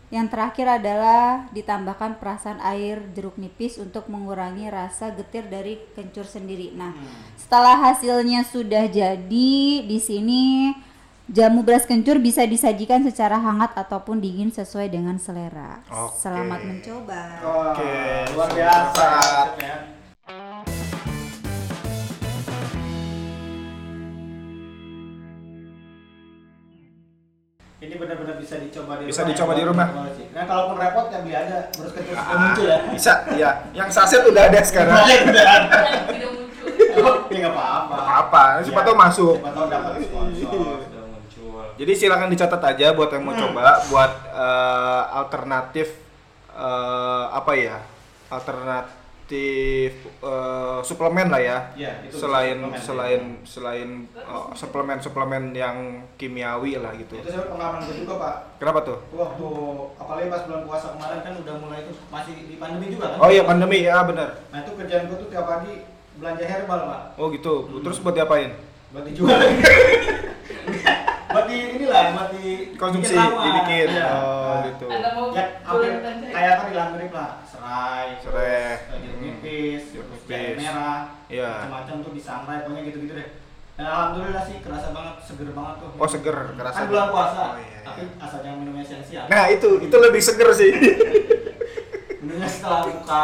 yang 0.08 0.24
terakhir 0.32 0.80
adalah 0.80 1.44
ditambahkan 1.52 2.16
perasan 2.16 2.56
air 2.64 3.04
jeruk 3.12 3.36
nipis 3.36 3.76
untuk 3.76 4.08
mengurangi 4.08 4.72
rasa 4.72 5.12
getir 5.12 5.44
dari 5.52 5.76
kencur 5.92 6.24
sendiri. 6.24 6.72
Nah, 6.72 6.96
setelah 7.36 7.76
hasilnya 7.76 8.40
sudah 8.48 8.88
jadi 8.88 9.84
di 9.84 9.98
sini 10.00 10.72
Jamu 11.28 11.60
beras 11.60 11.84
kencur 11.84 12.16
bisa 12.16 12.40
disajikan 12.48 13.04
secara 13.04 13.36
hangat 13.36 13.76
ataupun 13.76 14.16
dingin 14.16 14.48
sesuai 14.48 14.88
dengan 14.88 15.20
selera. 15.20 15.84
Oke. 15.92 16.24
Selamat 16.24 16.64
mencoba. 16.64 17.20
Oke, 17.76 17.92
luar 18.32 18.48
biasa 18.56 19.08
Ini 27.78 27.94
benar-benar 27.94 28.42
bisa 28.42 28.58
dicoba 28.58 28.98
di 28.98 29.06
Bisa 29.06 29.22
rumah. 29.22 29.30
dicoba 29.30 29.52
ya, 29.54 29.56
di 29.56 29.64
rumah. 29.64 29.86
Oci. 30.10 30.24
Nah, 30.34 30.44
kalaupun 30.44 30.76
repot 30.76 31.06
ya 31.08 31.18
beli 31.22 31.34
aja, 31.36 31.58
terus 31.70 31.90
kencur 31.94 32.14
sudah 32.18 32.36
muncul 32.36 32.64
ya. 32.66 32.78
Bisa, 32.90 33.12
ya. 33.38 33.50
Yang 33.70 33.88
saset 33.94 34.22
udah 34.26 34.42
ada 34.50 34.60
sekarang. 34.66 34.98
Udah 34.98 35.46
ada. 35.46 35.78
tidak 36.10 36.30
muncul 36.34 36.66
Oh, 36.98 37.14
Ya 37.30 37.38
nggak 37.38 37.54
apa-apa. 37.54 37.94
Apa-apa, 37.94 38.42
siapa 38.66 38.80
tahu 38.82 38.96
masuk. 38.98 39.34
Siapa 39.38 39.50
tahu 39.54 39.66
dapat 39.70 39.92
sponsor 40.02 40.58
sudah 40.90 41.02
muncul. 41.06 41.62
Jadi 41.78 41.92
silakan 41.94 42.28
dicatat 42.28 42.62
aja 42.66 42.86
buat 42.90 43.10
yang 43.14 43.22
mau 43.22 43.34
coba 43.36 43.66
buat 43.86 44.12
eh, 44.26 45.02
alternatif 45.14 45.88
eh, 46.50 47.24
apa 47.30 47.52
ya? 47.54 47.78
Alternatif 48.28 48.90
eh, 49.36 50.78
suplemen 50.80 51.28
lah 51.28 51.40
ya. 51.42 51.58
Iya, 51.76 51.92
itu 52.08 52.16
selain 52.16 52.56
suplemen, 52.62 52.80
selain 52.80 53.22
selain 53.44 53.88
eh, 54.16 54.48
suplemen-suplemen 54.56 55.44
yang 55.52 55.76
kimiawi 56.16 56.80
lah 56.80 56.96
gitu. 56.96 57.20
Itu 57.20 57.28
saya 57.28 57.50
pengalaman 57.50 57.84
gue 57.84 57.96
juga, 58.06 58.14
Pak. 58.16 58.34
Kenapa 58.62 58.78
tuh? 58.86 58.98
Waktu 59.12 59.48
apalagi 60.00 60.28
pas 60.32 60.42
bulan 60.48 60.62
puasa 60.64 60.86
kemarin 60.96 61.20
kan 61.20 61.34
udah 61.42 61.54
mulai 61.60 61.78
itu 61.84 61.92
masih 62.08 62.32
di 62.48 62.56
pandemi 62.56 62.86
juga 62.94 63.06
kan? 63.12 63.18
Oh 63.20 63.28
iya 63.28 63.42
pandemi 63.44 63.78
ya 63.84 64.00
benar. 64.06 64.40
Nah 64.48 64.58
itu 64.64 64.70
kerjaan 64.78 65.10
gue 65.10 65.16
tuh 65.20 65.28
tiap 65.28 65.44
pagi 65.44 65.84
belanja 66.18 66.44
herbal 66.46 66.80
pak 66.90 67.02
Oh 67.14 67.30
gitu. 67.30 67.54
Terus 67.82 67.98
buat 68.02 68.14
diapain? 68.16 68.68
buat 68.88 69.04
dijual 69.04 69.36
buat 71.38 71.46
di 71.46 71.58
inilah 71.72 72.02
buat 72.10 72.28
di 72.32 72.46
Konsumsi, 72.74 73.14
dibikin. 73.14 73.86
Iya. 73.88 74.06
Oh 74.08 74.42
Nah, 74.48 74.58
gitu. 74.66 74.86
Ya 75.30 75.46
hampir 75.62 75.90
kayak 76.28 76.54
tadi 76.58 76.72
lah 76.74 76.86
mirip 76.90 77.12
lah 77.12 77.30
serai 77.44 78.06
Serai. 78.18 78.74
terus 78.82 78.98
jeruk 78.98 79.18
nipis 79.20 79.82
Jeruk 79.92 80.08
nipis. 80.10 80.56
merah 80.58 80.98
Iya. 81.26 81.50
macam-macam 81.60 81.94
tuh 82.00 82.12
disangrai 82.12 82.58
pokoknya 82.60 82.82
gitu-gitu 82.84 83.14
deh 83.14 83.28
dan 83.72 83.86
alhamdulillah 83.86 84.42
sih 84.42 84.58
kerasa 84.58 84.90
banget 84.90 85.14
seger 85.22 85.48
banget 85.52 85.74
tuh 85.78 85.90
Oh 85.94 86.08
seger 86.08 86.36
kerasa. 86.50 86.76
kan 86.76 86.86
bulan 86.88 87.08
puasa 87.08 87.42
Oh, 87.44 87.54
iya, 87.54 87.68
iya. 87.68 87.80
tapi 87.84 88.00
asal 88.18 88.38
jangan 88.40 88.58
minumnya 88.58 88.82
siang-siang 88.82 89.26
Nah 89.28 89.44
itu 89.46 89.68
itu 89.78 89.96
lebih 89.96 90.18
seger 90.20 90.48
sih. 90.52 90.70
minumnya 92.20 92.48
setelah 92.48 92.80
buka 92.84 93.22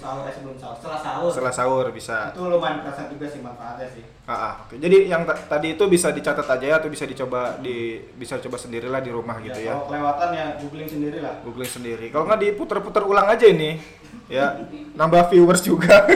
sahur 0.00 0.24
eh 0.24 0.32
sebelum 0.32 0.56
sahur 0.56 0.74
setelah 0.74 0.98
sahur 0.98 1.28
Setelah 1.28 1.52
sahur 1.52 1.84
bisa. 1.90 2.16
itu 2.30 2.40
lumayan 2.42 2.80
kerasa 2.80 3.02
juga 3.06 3.26
sih 3.26 3.40
manfaatnya 3.40 3.86
sih 3.86 4.04
Ah, 4.24 4.32
ah, 4.32 4.54
oke. 4.62 4.78
Jadi 4.78 4.96
yang 5.06 5.26
ta- 5.26 5.34
tadi 5.36 5.74
itu 5.74 5.84
bisa 5.84 6.08
dicatat 6.08 6.46
aja 6.46 6.78
atau 6.78 6.86
bisa 6.86 7.02
dicoba 7.02 7.58
di 7.58 7.76
bisa 8.14 8.38
coba 8.38 8.56
sendirilah 8.56 8.98
di 8.98 9.10
rumah 9.10 9.36
gitu 9.38 9.58
ya. 9.58 9.74
kalau 9.74 9.90
kelewatan 9.90 10.28
ya 10.30 10.46
googling 10.56 10.86
sendiri 10.86 11.18
lah 11.18 11.34
Googling 11.42 11.66
sendiri. 11.68 12.06
Kalau 12.08 12.24
nggak 12.24 12.40
diputer-puter 12.40 13.02
ulang 13.04 13.26
aja 13.26 13.44
ini, 13.44 13.82
ya 14.26 14.54
nambah 14.94 15.28
viewers 15.28 15.60
juga. 15.60 16.06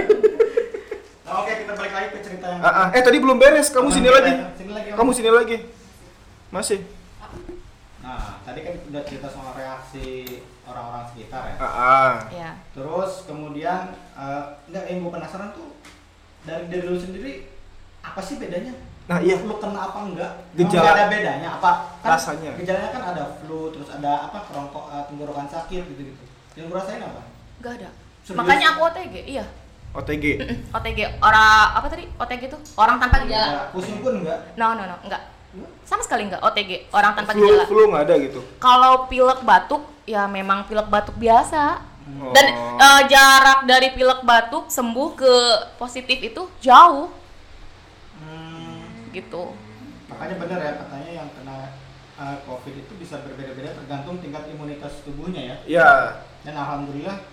Nah, 1.25 1.41
oke 1.41 1.53
kita 1.57 1.73
balik 1.75 1.91
lagi 1.91 2.09
ke 2.11 2.19
cerita 2.23 2.47
yang 2.47 2.61
Ah, 2.61 2.71
ah. 2.71 2.89
Eh 2.93 3.01
tadi 3.01 3.19
belum 3.19 3.35
beres. 3.35 3.67
Kamu 3.69 3.89
sini 3.89 4.07
lagi. 4.07 4.31
Sini 4.55 4.71
lagi. 4.71 4.89
Kamu 4.93 5.11
sini 5.11 5.31
lagi. 5.31 5.57
Masih. 6.49 6.79
Nah, 7.99 8.39
tadi 8.45 8.61
kan 8.61 8.75
udah 8.85 9.03
cerita 9.03 9.27
soal 9.27 9.51
reaksi 9.51 10.39
orang-orang 10.65 11.05
sekitar 11.13 11.43
ya. 11.53 11.57
Ah, 11.61 11.67
ah. 11.69 12.13
ya 12.33 12.51
Terus 12.73 13.29
kemudian 13.29 13.93
eh, 14.17 14.43
enggak 14.69 14.85
yang 14.89 15.05
gue 15.05 15.13
penasaran 15.13 15.51
tuh 15.53 15.77
dari 16.45 16.69
diri 16.69 16.85
lu 16.89 16.99
sendiri 16.99 17.33
apa 18.05 18.21
sih 18.21 18.37
bedanya? 18.37 18.73
Nah, 19.05 19.21
iya. 19.21 19.37
Lu 19.45 19.61
kena 19.61 19.93
apa 19.93 19.99
enggak? 20.09 20.33
Gejala. 20.57 20.81
Emang 20.81 20.97
ada 20.97 21.05
bedanya 21.13 21.49
apa? 21.61 21.71
Kan 22.01 22.11
Rasanya. 22.17 22.51
Gejalanya 22.57 22.91
kan 22.93 23.03
ada 23.13 23.25
flu, 23.41 23.69
terus 23.73 23.89
ada 23.93 24.33
apa? 24.33 24.39
Kerongkok 24.49 24.85
eh, 24.93 25.05
tenggorokan 25.09 25.49
sakit 25.49 25.83
gitu-gitu. 25.93 26.25
Yang 26.57 26.67
gue 26.73 26.79
rasain 26.81 27.05
apa? 27.05 27.35
nggak 27.65 27.81
ada 27.81 27.91
Serius? 28.21 28.37
makanya 28.37 28.67
aku 28.77 28.81
OTG 28.93 29.15
iya 29.25 29.45
OTG. 29.95 30.25
OTG 30.75 31.01
orang 31.23 31.81
apa 31.81 31.87
tadi 31.89 32.05
OTG 32.19 32.43
itu 32.53 32.59
orang 32.77 32.97
tanpa 33.01 33.25
gejala 33.25 33.71
pusing 33.73 34.05
pun 34.05 34.21
enggak? 34.21 34.39
no 34.61 34.77
no 34.77 34.85
no 34.85 34.97
enggak 35.01 35.23
sama 35.83 36.03
sekali 36.03 36.27
enggak 36.27 36.43
OTG 36.43 36.91
orang 36.91 37.13
tanpa 37.13 37.33
Flu 37.33 37.45
gejala 37.45 37.65
flu 37.65 37.83
nggak 37.87 38.03
ada 38.05 38.15
gitu. 38.19 38.41
kalau 38.59 39.07
pilek 39.07 39.41
batuk 39.43 39.83
ya 40.05 40.27
memang 40.27 40.65
pilek 40.65 40.89
batuk 40.89 41.15
biasa 41.17 41.93
Oh. 42.05 42.37
dan 42.37 42.53
eh, 42.77 43.03
jarak 43.09 43.65
dari 43.65 43.89
pilek 43.91 44.21
batuk 44.23 44.69
sembuh 44.69 45.17
ke 45.17 45.35
positif 45.75 46.21
itu 46.21 46.43
jauh 46.61 47.09
Hmm, 48.15 49.09
gitu 49.09 49.57
makanya 50.07 50.35
bener 50.37 50.59
ya 50.61 50.73
katanya 50.79 51.11
yang 51.17 51.29
kena 51.33 51.73
eh, 52.15 52.37
COVID 52.45 52.75
itu 52.77 52.93
bisa 52.95 53.19
berbeda-beda 53.19 53.75
tergantung 53.75 54.21
tingkat 54.21 54.47
imunitas 54.47 55.01
tubuhnya 55.03 55.43
ya. 55.43 55.57
Ya, 55.67 55.91
Dan 56.45 56.55
alhamdulillah 56.55 57.25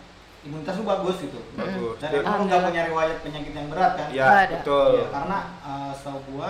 imunitas 0.41 0.73
lu 0.73 0.87
bagus 0.87 1.19
gitu. 1.19 1.37
bagus. 1.53 1.99
Dan 1.99 2.09
lu 2.17 2.43
nggak 2.47 2.61
punya 2.65 2.83
riwayat 2.87 3.17
penyakit 3.21 3.53
yang 3.53 3.67
berat 3.67 3.93
kan? 3.93 4.07
Ya, 4.09 4.23
Nggak 4.25 4.39
ada. 4.41 4.55
betul. 4.57 4.87
Iya, 4.95 5.05
karena 5.11 5.37
eh, 5.61 5.91
setahu 5.93 6.19
gua 6.31 6.49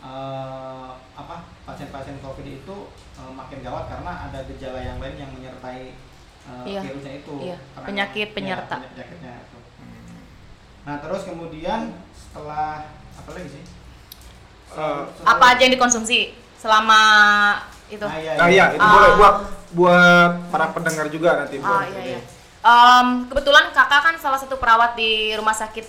eh, 0.00 0.88
apa 1.12 1.36
pasien-pasien 1.62 2.18
COVID 2.18 2.46
itu 2.46 2.76
eh, 3.14 3.32
makin 3.32 3.58
gawat 3.60 3.84
karena 3.86 4.12
ada 4.24 4.38
gejala 4.46 4.78
yang 4.78 4.96
lain 4.96 5.16
yang 5.16 5.30
menyertai 5.30 5.92
eh, 6.40 6.64
Iya. 6.66 6.80
virusnya 6.82 7.12
itu. 7.18 7.34
Iya, 7.42 7.56
Karena- 7.70 7.86
penyakit 7.86 8.26
ya, 8.26 8.34
penyerta. 8.34 8.76
penyakitnya 8.82 9.32
itu. 9.40 9.58
Nah 10.80 10.96
terus 10.98 11.22
kemudian 11.22 11.80
setelah 12.10 12.88
apa 13.14 13.30
lagi 13.30 13.48
sih? 13.50 13.64
Eh, 14.70 15.02
apa 15.22 15.44
aja 15.50 15.60
yang 15.60 15.74
dikonsumsi 15.74 16.32
selama 16.56 17.02
itu 17.86 18.00
Nah, 18.00 18.16
iya, 18.16 18.32
Nah, 18.36 18.48
iya, 18.48 18.64
itu 18.70 18.80
Ah. 18.80 18.92
boleh 18.92 19.10
buat 19.14 19.34
buat 19.70 20.30
para 20.48 20.66
pendengar 20.70 21.06
juga 21.06 21.36
nanti 21.36 21.58
ah 21.58 21.66
buat 21.78 21.90
iya 21.92 22.02
iya 22.08 22.20
Em, 22.60 23.24
kebetulan 23.24 23.70
kakak 23.70 24.00
kan 24.00 24.14
salah 24.14 24.36
satu 24.36 24.56
perawat 24.56 24.92
di 24.92 25.32
rumah 25.32 25.52
sakit 25.52 25.86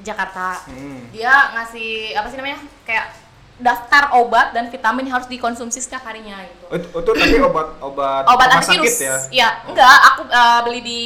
Jakarta 0.00 0.58
Hmm. 0.64 1.06
dia 1.10 1.30
ngasih 1.52 2.12
apa 2.12 2.26
sih 2.26 2.34
namanya 2.34 2.58
kayak 2.82 3.12
daftar 3.60 4.02
obat 4.14 4.50
dan 4.50 4.66
vitamin 4.66 5.04
yang 5.04 5.14
harus 5.14 5.28
dikonsumsi 5.28 5.78
setiap 5.78 6.02
harinya 6.02 6.40
gitu. 6.40 6.64
Oh, 6.66 6.76
itu, 6.76 6.86
itu 6.90 7.10
tapi 7.14 7.36
obat 7.38 7.68
obat 7.78 8.22
Obat 8.24 8.48
rumah 8.48 8.58
antivirus. 8.58 8.88
sakit 8.88 8.94
ya? 8.98 9.16
Iya, 9.30 9.48
enggak, 9.66 9.96
aku 10.06 10.20
eh, 10.26 10.60
beli 10.64 10.80
di 10.80 11.00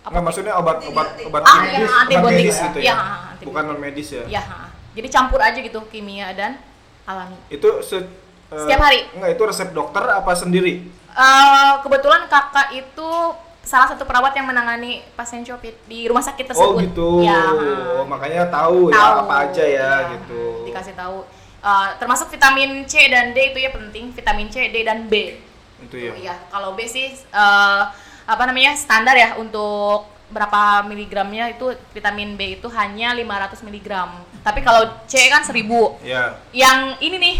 Enggak 0.00 0.22
maksudnya 0.22 0.52
obat 0.54 0.80
obat 0.82 1.08
obat 1.22 1.42
Ah, 1.42 1.60
medis, 1.60 1.70
iya, 1.70 1.84
obat 1.84 2.00
antibiotik. 2.00 2.34
medis 2.34 2.56
gitu 2.58 2.78
Iya, 2.78 2.88
ya. 2.88 2.94
antibiotik. 2.96 3.46
Bukan 3.46 3.62
non 3.64 3.78
medis 3.78 4.08
ya. 4.10 4.22
Ya, 4.26 4.42
ha. 4.42 4.58
jadi 4.90 5.08
campur 5.08 5.38
aja 5.38 5.58
gitu 5.58 5.78
kimia 5.86 6.28
dan 6.32 6.58
alami. 7.04 7.36
Itu 7.46 7.68
se, 7.80 7.96
eh, 7.96 8.02
Setiap 8.56 8.80
hari? 8.80 9.06
Enggak, 9.12 9.30
itu 9.32 9.42
resep 9.44 9.68
dokter 9.70 10.02
apa 10.02 10.32
sendiri? 10.32 10.82
Eh, 11.10 11.72
kebetulan 11.80 12.26
kakak 12.26 12.70
itu 12.72 13.10
salah 13.60 13.86
satu 13.86 14.02
perawat 14.02 14.32
yang 14.32 14.46
menangani 14.46 15.04
pasien 15.12 15.42
COVID 15.42 15.84
di 15.84 16.08
rumah 16.08 16.24
sakit 16.24 16.48
tersebut. 16.48 16.64
Oh 16.66 16.80
gitu. 16.80 17.10
Ya. 17.20 17.44
Oh, 17.94 18.04
makanya 18.04 18.48
tahu, 18.48 18.88
ya 18.88 18.96
Tahu. 18.96 19.14
apa 19.20 19.34
aja 19.44 19.62
ya 19.62 19.90
Iya, 20.00 20.10
gitu. 20.16 20.64
Dikasih 20.64 20.94
tahu. 20.94 21.22
Eh, 21.60 21.90
termasuk 22.00 22.32
vitamin 22.32 22.88
C 22.88 23.12
dan 23.12 23.36
D 23.36 23.52
itu 23.52 23.60
ya 23.60 23.70
penting. 23.72 24.16
Vitamin 24.16 24.48
C, 24.48 24.72
D 24.72 24.80
dan 24.80 25.04
B. 25.12 25.36
Itu 25.84 25.96
ya. 26.00 26.12
Iya, 26.16 26.34
kalau 26.48 26.72
B 26.72 26.88
sih 26.88 27.12
eh, 27.12 27.82
apa 28.24 28.42
namanya 28.48 28.72
standar 28.80 29.12
ya 29.12 29.36
untuk 29.36 30.08
berapa 30.30 30.86
miligramnya 30.86 31.52
itu 31.52 31.74
vitamin 31.90 32.38
B 32.38 32.56
itu 32.56 32.68
hanya 32.72 33.12
500 33.12 33.66
miligram. 33.66 34.24
Tapi 34.40 34.64
kalau 34.64 34.88
C 35.04 35.28
kan 35.28 35.44
1000. 35.44 36.00
Ya. 36.00 36.40
Yang 36.56 36.78
ini 37.04 37.16
nih, 37.20 37.36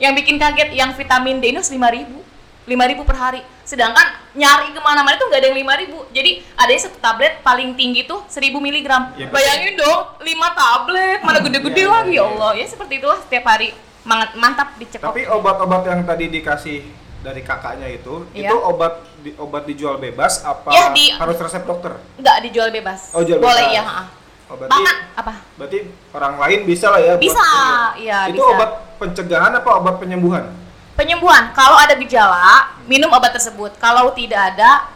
yang 0.00 0.12
bikin 0.16 0.40
kaget 0.40 0.72
yang 0.72 0.96
vitamin 0.96 1.44
D 1.44 1.52
itu 1.52 1.60
5000 1.60 2.27
5000 2.68 3.02
per 3.02 3.16
hari. 3.16 3.40
Sedangkan 3.64 4.04
nyari 4.32 4.70
ke 4.70 4.78
mana-mana 4.78 5.16
itu 5.16 5.24
nggak 5.24 5.40
ada 5.40 5.46
yang 5.46 5.58
5000 5.58 5.88
Jadi 6.10 6.30
ada 6.54 6.70
satu 6.76 6.98
tablet 6.98 7.40
paling 7.40 7.72
tinggi 7.74 8.04
tuh 8.04 8.20
1000 8.26 8.52
miligram. 8.58 9.16
Ya, 9.16 9.26
Bayangin 9.28 9.74
dong, 9.74 10.00
5 10.18 10.28
tablet, 10.54 11.18
mana 11.20 11.38
gede-gede 11.40 11.80
Ya, 11.80 11.88
lagi 11.90 12.10
ya, 12.10 12.14
ya 12.14 12.22
ya. 12.22 12.28
Allah. 12.30 12.50
Ya 12.54 12.66
seperti 12.66 12.94
itu 12.96 13.08
setiap 13.24 13.44
hari. 13.46 13.72
Mantap, 14.04 14.30
mantap 14.36 14.68
dicek. 14.76 15.00
Tapi 15.00 15.24
obat-obat 15.26 15.84
yang 15.84 16.00
tadi 16.02 16.28
dikasih 16.28 16.80
dari 17.18 17.42
kakaknya 17.42 17.88
itu, 17.90 18.24
Iya. 18.30 18.48
itu 18.48 18.56
obat 18.56 18.92
di, 19.18 19.34
obat 19.34 19.64
dijual 19.64 19.96
bebas 19.96 20.40
apa 20.42 20.70
Ya, 20.70 20.88
di- 20.92 21.12
harus 21.12 21.36
resep 21.36 21.60
dokter? 21.62 21.92
nggak 22.14 22.36
dijual 22.46 22.68
bebas. 22.70 23.10
Oh, 23.12 23.20
jual 23.20 23.36
Boleh 23.36 23.58
bebas. 23.58 23.74
ya, 23.74 23.82
ha. 23.82 24.02
Oh, 24.48 24.56
berarti 24.56 24.80
apa? 25.12 25.32
berarti 25.60 25.78
orang 26.08 26.40
lain 26.40 26.60
bisa 26.64 26.88
lah 26.88 27.00
ya 27.02 27.14
Bisa, 27.20 27.44
iya, 28.00 28.32
Itu 28.32 28.40
bisa. 28.40 28.48
obat 28.48 28.70
pencegahan 28.96 29.52
apa 29.52 29.70
obat 29.76 30.00
penyembuhan? 30.00 30.48
Penyembuhan, 30.98 31.54
kalau 31.54 31.78
ada 31.78 31.94
gejala, 31.94 32.74
minum 32.84 33.06
obat 33.08 33.30
tersebut. 33.30 33.70
Kalau 33.78 34.10
tidak 34.10 34.50
ada, 34.50 34.90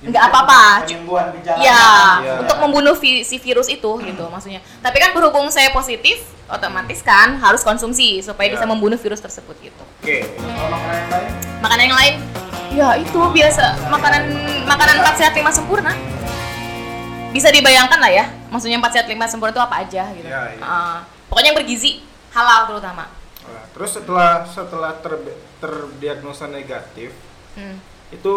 nggak 0.00 0.22
apa-apa. 0.22 0.86
Penyembuhan 0.86 1.34
gejala. 1.34 1.58
Ya, 1.58 1.82
Iya. 2.22 2.32
untuk 2.38 2.56
membunuh 2.62 2.94
vi- 2.94 3.26
si 3.26 3.36
virus 3.36 3.66
itu 3.66 3.90
gitu 4.00 4.24
maksudnya. 4.30 4.62
Tapi 4.78 4.96
kan 4.96 5.10
berhubung 5.10 5.50
saya 5.50 5.74
positif, 5.74 6.22
otomatis 6.46 7.02
kan 7.02 7.34
harus 7.36 7.60
konsumsi 7.60 8.22
supaya 8.22 8.46
Iya. 8.46 8.54
bisa 8.54 8.64
membunuh 8.64 8.94
virus 8.94 9.18
tersebut 9.18 9.58
gitu. 9.58 9.82
Oke. 9.98 10.30
Kalau 10.30 10.70
makanan 10.70 10.94
yang 10.94 11.10
lain, 11.10 11.30
Makanan 11.60 11.84
yang 11.84 11.98
lain, 11.98 12.14
ya 12.70 12.88
itu 12.96 13.20
biasa 13.20 13.64
makanan 13.90 14.22
makanan 14.64 14.94
4 14.96 15.14
sehat 15.18 15.34
5 15.34 15.50
sempurna. 15.50 15.92
Bisa 17.30 17.50
dibayangkan 17.50 17.98
lah 17.98 18.08
ya, 18.08 18.24
maksudnya 18.46 18.78
4 18.78 18.90
sehat 18.90 19.06
5 19.06 19.26
sempurna 19.26 19.50
itu 19.50 19.60
apa 19.60 19.74
aja 19.82 20.06
gitu. 20.14 20.24
Iya, 20.24 20.54
iya. 20.54 20.62
Ah, 20.62 20.96
pokoknya 21.26 21.50
yang 21.50 21.58
bergizi, 21.58 22.00
halal 22.30 22.70
terutama. 22.70 23.10
Nah, 23.50 23.64
terus 23.70 23.90
setelah 23.92 24.30
setelah 24.44 24.92
ter- 24.96 25.26
terdiagnosa 25.58 26.46
negatif, 26.46 27.10
Hmm. 27.52 27.76
itu 28.08 28.34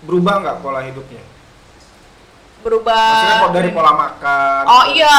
berubah 0.00 0.38
nggak 0.38 0.56
pola 0.58 0.80
hidupnya? 0.80 1.22
Berubah. 2.62 2.94
Maksudnya 2.94 3.42
kok 3.42 3.52
dari 3.52 3.70
pola 3.70 3.92
makan? 3.92 4.62
Oh 4.64 4.84
iya, 4.88 5.18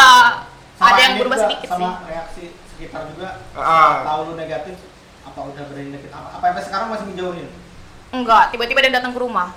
sama 0.73 0.87
ada 0.89 0.99
yang 1.01 1.13
berubah 1.19 1.35
juga, 1.35 1.45
sedikit 1.45 1.67
sama 1.69 1.83
sih. 1.83 1.93
reaksi 2.07 2.43
sekitar 2.69 3.01
juga. 3.11 3.29
Ah. 3.53 3.95
Tahu 4.05 4.21
lu 4.25 4.33
negatif, 4.33 4.75
apa 5.23 5.39
udah 5.43 5.63
berani 5.67 5.89
negatif? 5.91 6.11
Apa, 6.11 6.27
apa 6.33 6.45
sampai 6.47 6.63
sekarang 6.63 6.87
masih 6.89 7.05
ngejauhin? 7.11 7.47
Enggak, 8.13 8.43
tiba-tiba 8.49 8.79
dia 8.79 8.93
datang 8.95 9.11
ke 9.11 9.19
rumah. 9.19 9.51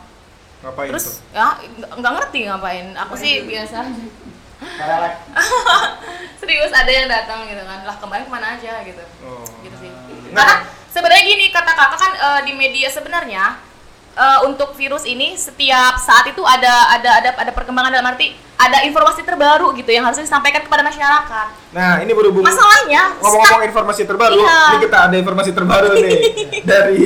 Ngapain 0.56 0.88
Terus 0.88 1.04
tuh? 1.06 1.14
ya 1.30 1.46
nggak 1.94 2.12
ngerti 2.16 2.38
ngapain. 2.48 2.86
Aku 2.96 3.14
sih 3.14 3.44
biasa 3.44 3.76
aja. 3.84 3.92
Kayak 3.92 4.02
like, 4.02 4.25
Serius 6.40 6.72
ada 6.72 6.88
yang 6.88 7.08
datang 7.08 7.44
gitu 7.44 7.62
kan. 7.64 7.84
Lah 7.84 7.96
kemarin 8.00 8.24
ke 8.24 8.32
mana 8.32 8.46
aja 8.56 8.72
gitu. 8.84 9.04
Oh. 9.24 9.44
Gitu 9.60 9.76
sih. 9.82 9.90
Nah. 10.32 10.40
Karena 10.42 10.54
sebenarnya 10.88 11.24
gini 11.28 11.46
kata 11.52 11.72
kakak 11.76 11.98
kan 12.00 12.12
eh, 12.16 12.40
di 12.48 12.52
media 12.56 12.88
sebenarnya 12.88 13.60
eh, 14.16 14.38
untuk 14.48 14.72
virus 14.78 15.04
ini 15.04 15.36
setiap 15.36 16.00
saat 16.00 16.30
itu 16.30 16.40
ada 16.40 16.96
ada 16.96 17.10
ada 17.20 17.30
ada 17.36 17.52
perkembangan 17.52 17.92
dalam 17.92 18.08
arti 18.08 18.45
ada 18.56 18.80
informasi 18.82 19.20
terbaru 19.20 19.68
gitu 19.72 19.90
yang 19.90 20.00
harus 20.02 20.16
disampaikan 20.16 20.60
kepada 20.60 20.80
masyarakat. 20.80 21.46
Nah, 21.70 22.00
ini 22.00 22.08
berhubung 22.10 22.40
Masalahnya 22.40 23.12
ngomong-ngomong 23.18 23.64
informasi 23.64 24.02
terbaru, 24.02 24.40
Iya. 24.40 24.60
ini 24.72 24.78
kita 24.82 24.98
ada 25.02 25.14
informasi 25.14 25.50
terbaru 25.52 25.92
nih 25.94 26.18
dari 26.70 27.04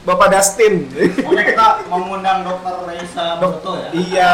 Bapak 0.00 0.32
Dustin. 0.32 0.88
pokoknya 0.88 1.44
kita 1.46 1.66
mengundang 1.86 2.40
dokter 2.40 2.72
Reisa 2.82 3.36
Boto 3.36 3.76
ya. 3.76 3.88
iya, 3.92 4.30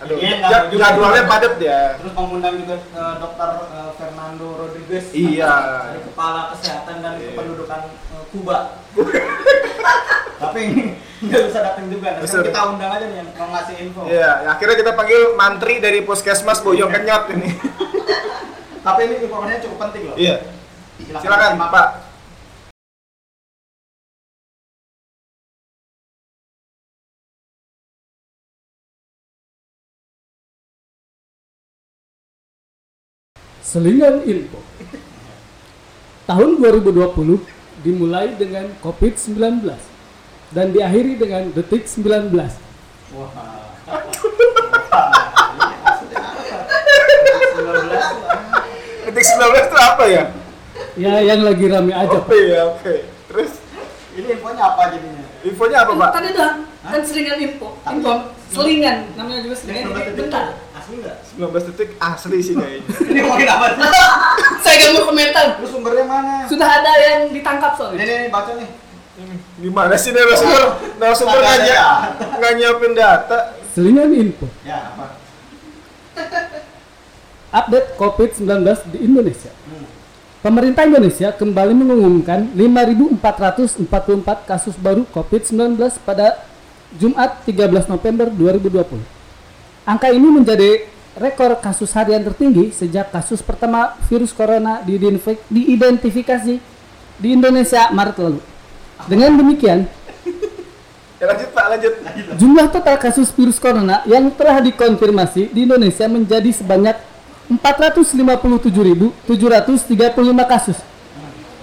aduh, 0.00 0.16
Iya, 0.16 0.32
ja- 0.32 0.40
nggak 0.40 0.62
juga. 0.72 0.80
jadwalnya 0.88 1.22
padat 1.26 1.54
ya. 1.60 1.80
Terus 2.00 2.12
mengundang 2.16 2.54
juga 2.56 2.74
eh, 2.80 3.14
dokter 3.20 3.48
eh, 3.68 3.90
Fernando 4.00 4.46
Rodriguez. 4.56 5.04
Iya. 5.12 5.52
Dari 5.84 6.00
kepala 6.02 6.40
kesehatan 6.50 6.96
dan 6.98 7.12
Iya. 7.20 7.28
kependudukan 7.30 7.80
eh, 7.84 8.24
Kuba. 8.32 8.58
Tapi 10.40 10.60
ini 10.62 10.84
nggak 11.24 11.42
bisa 11.48 11.60
datang 11.64 11.86
juga. 11.88 12.08
Bisa. 12.20 12.44
kita 12.44 12.60
undang 12.68 12.90
aja 12.92 13.06
nih 13.08 13.16
yang 13.24 13.28
mau 13.40 13.48
ngasih 13.56 13.74
info. 13.80 14.00
Iya, 14.04 14.30
akhirnya 14.52 14.76
kita 14.76 14.92
panggil 14.92 15.20
mantri 15.32 15.74
dari 15.80 16.04
Puskesmas 16.04 16.60
Boyong 16.60 16.92
Kenyot 16.92 17.24
ini. 17.32 17.48
Tapi 18.86 19.00
ini 19.08 19.14
informasinya 19.24 19.60
cukup 19.64 19.78
penting 19.88 20.02
loh. 20.12 20.16
Iya. 20.20 20.36
Silakan, 21.00 21.50
simak. 21.56 21.70
Pak. 21.72 21.88
Selingan 33.66 34.22
info. 34.28 34.62
Tahun 36.30 36.50
2020 36.58 37.82
dimulai 37.82 38.30
dengan 38.38 38.70
COVID-19 38.78 39.95
dan 40.50 40.70
diakhiri 40.70 41.18
dengan 41.18 41.50
detik 41.50 41.86
19. 41.86 42.30
Wah. 42.30 43.30
Ini 45.46 45.76
maksudnya 45.80 46.20
apa? 46.22 46.42
19 47.56 49.06
Detik 49.06 49.24
19 49.24 49.42
itu 49.62 49.76
apa 49.78 50.04
ya? 50.06 50.22
Ya 50.96 51.14
yang 51.22 51.40
lagi 51.42 51.64
rame 51.66 51.92
aja. 51.92 52.18
Oke 52.18 52.38
ya, 52.50 52.62
oke. 52.66 52.94
Terus 53.28 53.52
Ini 54.16 54.32
infonya 54.32 54.64
apa 54.64 54.82
jadinya? 54.96 55.24
infonya 55.44 55.76
apa, 55.84 55.92
Pak? 55.92 56.10
Tadi 56.16 56.28
dah 56.32 56.50
kan 56.82 57.00
selingan 57.04 57.38
info. 57.38 57.68
Info 57.84 58.12
selingan 58.48 58.98
namanya 59.14 59.40
juga 59.44 59.54
Ini 59.54 59.60
selingan. 59.60 59.90
Ini 59.92 60.12
bentar. 60.16 60.44
Asli 60.72 60.94
nggak? 61.02 61.16
19 61.36 61.68
detik 61.68 61.90
asli 62.00 62.38
sih 62.40 62.54
kayaknya. 62.56 62.80
Ini 63.12 63.18
ngomongin 63.22 63.48
apa 63.50 63.66
sih? 63.74 63.80
Saya 64.64 64.74
gak 64.80 64.92
mau 64.96 65.04
komentar. 65.06 65.46
Lu 65.60 65.66
sumbernya 65.68 66.04
mana? 66.08 66.34
Sudah 66.48 66.68
ada 66.80 66.92
yang 66.96 67.20
ditangkap 67.28 67.72
Ini 67.72 67.78
soalnya. 67.78 68.04
nih, 68.04 68.16
nih 68.24 68.30
baca 68.32 68.52
nih. 68.56 68.68
Gimana 69.56 69.96
sih 69.96 70.12
narasumber? 70.12 70.76
Narasumber 71.00 71.40
Nggak 71.40 71.56
nggak 71.64 71.88
nggak 72.36 72.52
nyiapin 72.60 72.92
data. 72.92 73.38
Selingan 73.72 74.12
info. 74.12 74.44
Ya, 74.60 74.92
apa? 74.92 75.16
Update 77.56 77.88
COVID-19 77.96 78.44
di 78.92 78.98
Indonesia. 79.00 79.52
Hmm. 79.64 79.88
Pemerintah 80.44 80.84
Indonesia 80.84 81.32
kembali 81.32 81.72
mengumumkan 81.72 82.52
5.444 82.52 83.80
kasus 84.44 84.76
baru 84.76 85.08
COVID-19 85.08 85.80
pada 86.04 86.44
Jumat 86.92 87.40
13 87.48 87.88
November 87.88 88.28
2020. 88.28 89.00
Angka 89.88 90.12
ini 90.12 90.28
menjadi 90.28 90.84
rekor 91.16 91.56
kasus 91.64 91.88
harian 91.96 92.20
tertinggi 92.20 92.76
sejak 92.76 93.08
kasus 93.08 93.40
pertama 93.40 93.96
virus 94.06 94.36
corona 94.36 94.84
diidentif- 94.84 95.40
diidentifikasi 95.48 96.60
di 97.16 97.28
Indonesia 97.32 97.88
Maret 97.88 98.16
lalu. 98.20 98.40
Dengan 99.06 99.38
demikian, 99.38 99.86
Ya 101.16 101.32
lanjut 101.32 101.48
Pak, 101.56 101.66
lanjut. 101.72 101.96
Jumlah 102.36 102.68
total 102.68 103.00
kasus 103.00 103.32
virus 103.32 103.56
corona 103.56 104.04
yang 104.04 104.28
telah 104.36 104.60
dikonfirmasi 104.60 105.48
di 105.48 105.64
Indonesia 105.64 106.04
menjadi 106.12 106.52
sebanyak 106.52 106.92
457.735 107.56 109.16
kasus. 110.44 110.76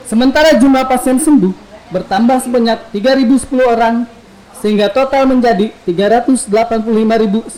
Sementara 0.10 0.58
jumlah 0.58 0.90
pasien 0.90 1.22
sembuh 1.22 1.54
bertambah 1.94 2.42
sebanyak 2.42 2.98
3.010 2.98 3.62
orang 3.62 4.10
sehingga 4.58 4.90
total 4.90 5.30
menjadi 5.30 5.70
385.094 5.86 7.54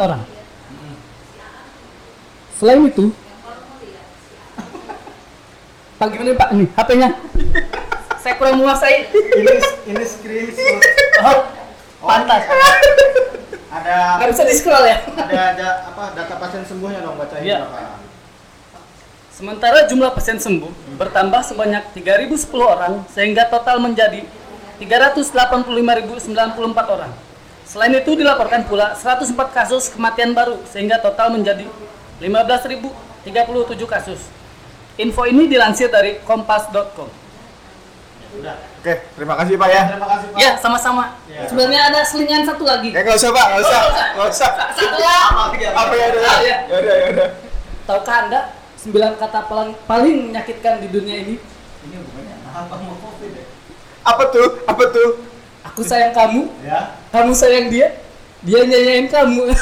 orang. 0.00 0.24
Selain 2.56 2.88
itu, 2.88 3.12
Pak 6.00 6.08
gimana 6.08 6.32
Pak? 6.40 6.56
Nih, 6.56 6.72
HP-nya. 6.72 7.12
Saya 8.28 8.36
kurang 8.36 8.60
menguasai. 8.60 9.08
Ini 9.08 9.52
ini 9.88 10.04
screenshot. 10.04 10.84
Oh, 11.24 11.48
pantas. 12.04 12.44
Ada 13.72 14.20
Nggak 14.20 14.28
bisa 14.36 14.44
di 14.44 14.52
scroll 14.52 14.84
ya. 14.84 15.00
ada 15.16 15.56
ada 15.56 15.68
apa 15.88 16.12
data 16.12 16.36
pasien 16.36 16.60
sembuhnya 16.60 17.00
dong 17.00 17.16
bacain 17.16 17.40
Iya. 17.40 17.64
berapa? 17.64 18.04
Sementara 19.32 19.88
jumlah 19.88 20.12
pasien 20.12 20.36
sembuh 20.36 20.68
bertambah 21.00 21.40
sebanyak 21.40 21.96
3.010 21.96 22.52
orang 22.60 23.00
sehingga 23.08 23.48
total 23.48 23.80
menjadi 23.80 24.20
385.094 24.76 26.28
orang. 26.84 27.08
Selain 27.64 27.96
itu 27.96 28.12
dilaporkan 28.12 28.68
pula 28.68 28.92
104 28.92 29.24
kasus 29.56 29.88
kematian 29.88 30.36
baru 30.36 30.60
sehingga 30.68 31.00
total 31.00 31.32
menjadi 31.32 31.64
15.037 32.20 32.84
kasus. 33.88 34.20
Info 35.00 35.24
ini 35.24 35.48
dilansir 35.48 35.88
dari 35.88 36.20
kompas.com. 36.28 37.08
Udah. 38.28 38.54
Oke, 38.84 38.92
terima 39.16 39.34
kasih 39.40 39.54
Pak 39.56 39.68
ya. 39.72 39.82
Terima 39.88 40.08
kasih 40.08 40.26
Pak. 40.28 40.38
Ya, 40.38 40.50
sama-sama. 40.60 41.04
Ya. 41.24 41.48
Sebenarnya 41.48 41.80
ada 41.88 42.00
selingan 42.04 42.44
satu 42.44 42.68
lagi. 42.68 42.92
Ya 42.92 43.00
nggak 43.00 43.16
usah 43.16 43.30
Pak, 43.32 43.46
nggak 43.48 43.62
usah, 43.64 43.80
nggak 44.14 44.28
usah. 44.28 44.50
Satu 44.76 44.96
lah. 45.00 45.26
Apa 45.56 45.94
ya 45.96 46.06
udah? 46.12 46.36
Ya. 46.44 46.56
Ya 46.68 46.76
udah, 46.76 46.94
ya 46.94 47.06
udah. 47.16 47.28
Tahukah 47.88 48.16
Anda 48.28 48.40
sembilan 48.76 49.12
kata 49.16 49.40
paling 49.48 49.72
paling 49.88 50.16
menyakitkan 50.28 50.84
di 50.84 50.88
dunia 50.92 51.16
ini? 51.24 51.34
Ini 51.88 51.96
bukannya 52.04 52.34
apa 52.52 52.74
mau 52.84 52.96
covid 53.00 53.32
ya? 53.32 53.44
Apa 54.04 54.22
tuh? 54.28 54.48
Apa 54.68 54.84
tuh? 54.92 55.10
Aku 55.72 55.80
sayang 55.84 56.12
kamu, 56.16 56.48
Ya. 56.64 56.96
kamu 57.12 57.32
sayang 57.32 57.68
dia, 57.72 57.96
dia 58.44 58.60
nyanyain 58.64 59.06
kamu. 59.08 59.52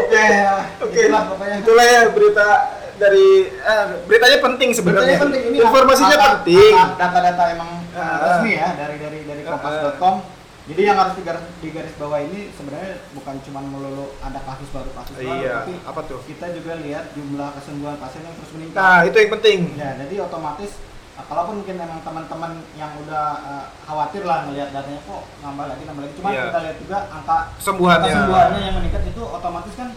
Oke, 0.00 0.16
ya. 0.18 0.54
Oke, 0.78 1.00
Itulah 1.02 1.22
pokoknya. 1.28 1.56
itulah 1.58 1.84
ya 1.84 2.00
berita 2.08 2.46
dari 2.94 3.26
eh, 3.50 3.86
beritanya 4.04 4.38
penting 4.40 4.70
sebenarnya. 4.70 5.06
Beritanya 5.10 5.24
penting 5.24 5.42
ini 5.44 5.56
Informasinya 5.58 6.14
angka- 6.14 6.30
penting. 6.38 6.72
Data-data 6.94 7.42
emang 7.50 7.70
uh, 7.90 7.98
Ah. 7.98 8.16
resmi 8.22 8.52
ya 8.54 8.68
dari 8.74 8.96
dari 8.96 9.18
dari 9.22 9.42
kompas.com. 9.42 10.14
Jadi 10.62 10.78
yang 10.80 10.94
harus 10.94 11.18
digaris, 11.18 11.42
digaris 11.58 11.94
bawah 11.98 12.22
ini 12.22 12.54
sebenarnya 12.54 13.02
bukan 13.12 13.34
cuma 13.42 13.60
melulu 13.60 14.14
ada 14.22 14.38
kasus 14.40 14.70
baru 14.70 14.94
kasus 14.94 15.18
baru, 15.18 15.34
Iya, 15.36 15.52
tapi 15.58 15.74
apa 15.82 16.00
tuh? 16.06 16.22
kita 16.22 16.46
juga 16.54 16.78
lihat 16.78 17.10
jumlah 17.12 17.50
kesembuhan 17.52 17.98
pasien 17.98 18.22
yang 18.22 18.36
terus 18.38 18.50
meningkat. 18.54 18.78
Nah, 18.78 19.02
itu 19.02 19.16
yang 19.16 19.32
penting. 19.34 19.58
Ya, 19.74 19.90
jadi 19.98 20.14
otomatis 20.22 20.70
uh, 20.70 20.91
kalaupun 21.12 21.60
mungkin 21.60 21.76
memang 21.76 22.00
teman-teman 22.00 22.52
yang 22.72 22.92
udah 22.98 23.26
uh, 23.38 23.66
khawatir 23.84 24.24
lah 24.24 24.48
ngelihat 24.48 24.72
datanya 24.72 25.00
kok 25.02 25.22
nambah 25.40 25.66
lagi 25.68 25.82
nambah 25.84 26.02
lagi, 26.02 26.14
cuma 26.16 26.28
Iya. 26.28 26.42
kita 26.48 26.58
lihat 26.60 26.76
juga 26.80 26.98
angka 27.08 27.38
Kesembuhannya. 27.56 28.06
kesembuhannya 28.08 28.60
yang 28.60 28.74
meningkat 28.80 29.02
itu 29.06 29.22
otomatis 29.22 29.74
kan 29.76 29.88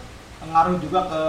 ngaruh 0.45 0.78
juga 0.78 0.99
ke 1.10 1.21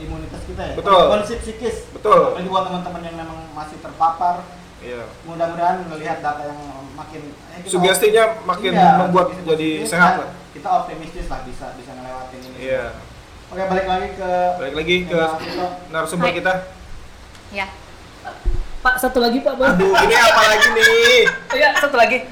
imunitas 0.00 0.40
kita 0.42 0.62
ya. 0.64 0.74
Betul. 0.78 1.02
Kondisi 1.12 1.34
psikis. 1.36 1.76
Betul. 1.92 2.32
Apalagi 2.32 2.48
buat 2.48 2.64
teman-teman 2.64 3.02
yang 3.04 3.16
memang 3.18 3.38
masih 3.52 3.76
terpapar, 3.82 4.40
Iya. 4.78 5.02
mudah-mudahan 5.26 5.84
melihat 5.90 6.22
data 6.22 6.42
yang 6.46 6.60
makin 6.94 7.22
eh, 7.52 7.66
Sugestinya 7.66 8.24
makin 8.46 8.72
Iya, 8.72 9.02
membuat 9.02 9.34
sugesti 9.34 9.44
jadi 9.44 9.70
sehat 9.84 10.12
lah. 10.22 10.30
Kita 10.54 10.68
optimistis 10.72 11.26
lah 11.26 11.42
bisa 11.44 11.74
bisa 11.74 11.90
ngelewatin 11.92 12.40
ini. 12.40 12.56
Iya. 12.62 12.84
Oke, 13.48 13.62
balik 13.66 13.86
lagi 13.86 14.08
ke 14.14 14.30
Balik 14.56 14.74
lagi 14.78 14.96
ke 15.04 15.20
narasumber 15.90 16.30
kita. 16.32 16.52
Ya. 17.50 17.66
Pak, 18.78 18.94
satu 19.02 19.18
lagi 19.18 19.42
Pak. 19.42 19.54
Bang. 19.58 19.74
Aduh, 19.74 19.90
ini 20.06 20.14
apa 20.14 20.42
lagi 20.54 20.68
nih? 20.70 21.26
Ya, 21.60 21.74
satu 21.82 21.96
lagi. 21.98 22.22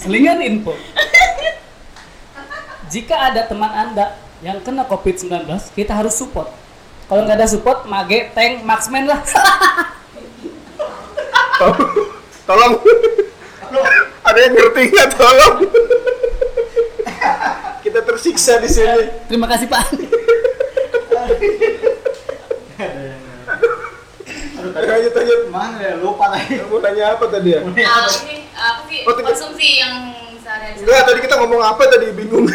Selingan 0.00 0.40
info. 0.40 0.72
Jika 2.88 3.32
ada 3.32 3.44
teman 3.44 3.68
Anda 3.68 4.16
yang 4.40 4.64
kena 4.64 4.88
COVID-19, 4.88 5.44
kita 5.76 5.92
harus 5.92 6.16
support. 6.16 6.48
Kalau 7.04 7.20
nggak 7.28 7.36
ada 7.36 7.48
support, 7.48 7.84
mage, 7.84 8.32
tank, 8.32 8.64
marksman 8.64 9.04
lah. 9.04 9.20
Tolong. 12.48 12.80
Ada 14.24 14.38
yang 14.40 14.52
ngerti 14.56 14.82
nggak? 14.88 15.08
Tolong. 15.12 15.56
Kita 17.84 18.00
tersiksa 18.00 18.56
di 18.64 18.68
sini. 18.72 19.28
Terima 19.28 19.44
kasih 19.44 19.68
Pak. 19.68 19.84
Ayo, 24.70 24.86
lanjut, 24.86 25.12
lanjut. 25.12 25.40
Mana 25.48 25.76
ya? 25.78 25.92
Lupa 25.96 26.24
tadi. 26.30 26.56
Mau 26.62 26.78
nanya 26.78 27.04
apa 27.12 27.24
tadi 27.26 27.48
ya? 27.50 27.60
Ah, 27.60 27.68
ini 27.68 28.36
apa 28.50 28.80
sih 28.86 29.00
Oh, 29.02 29.12
konsumsi 29.14 29.68
yang 29.76 29.94
sehari-hari 30.38 30.80
Enggak, 30.80 31.02
tadi 31.04 31.18
kita 31.20 31.34
ngomong 31.36 31.60
apa 31.60 31.82
tadi 31.86 32.06
bingung. 32.10 32.46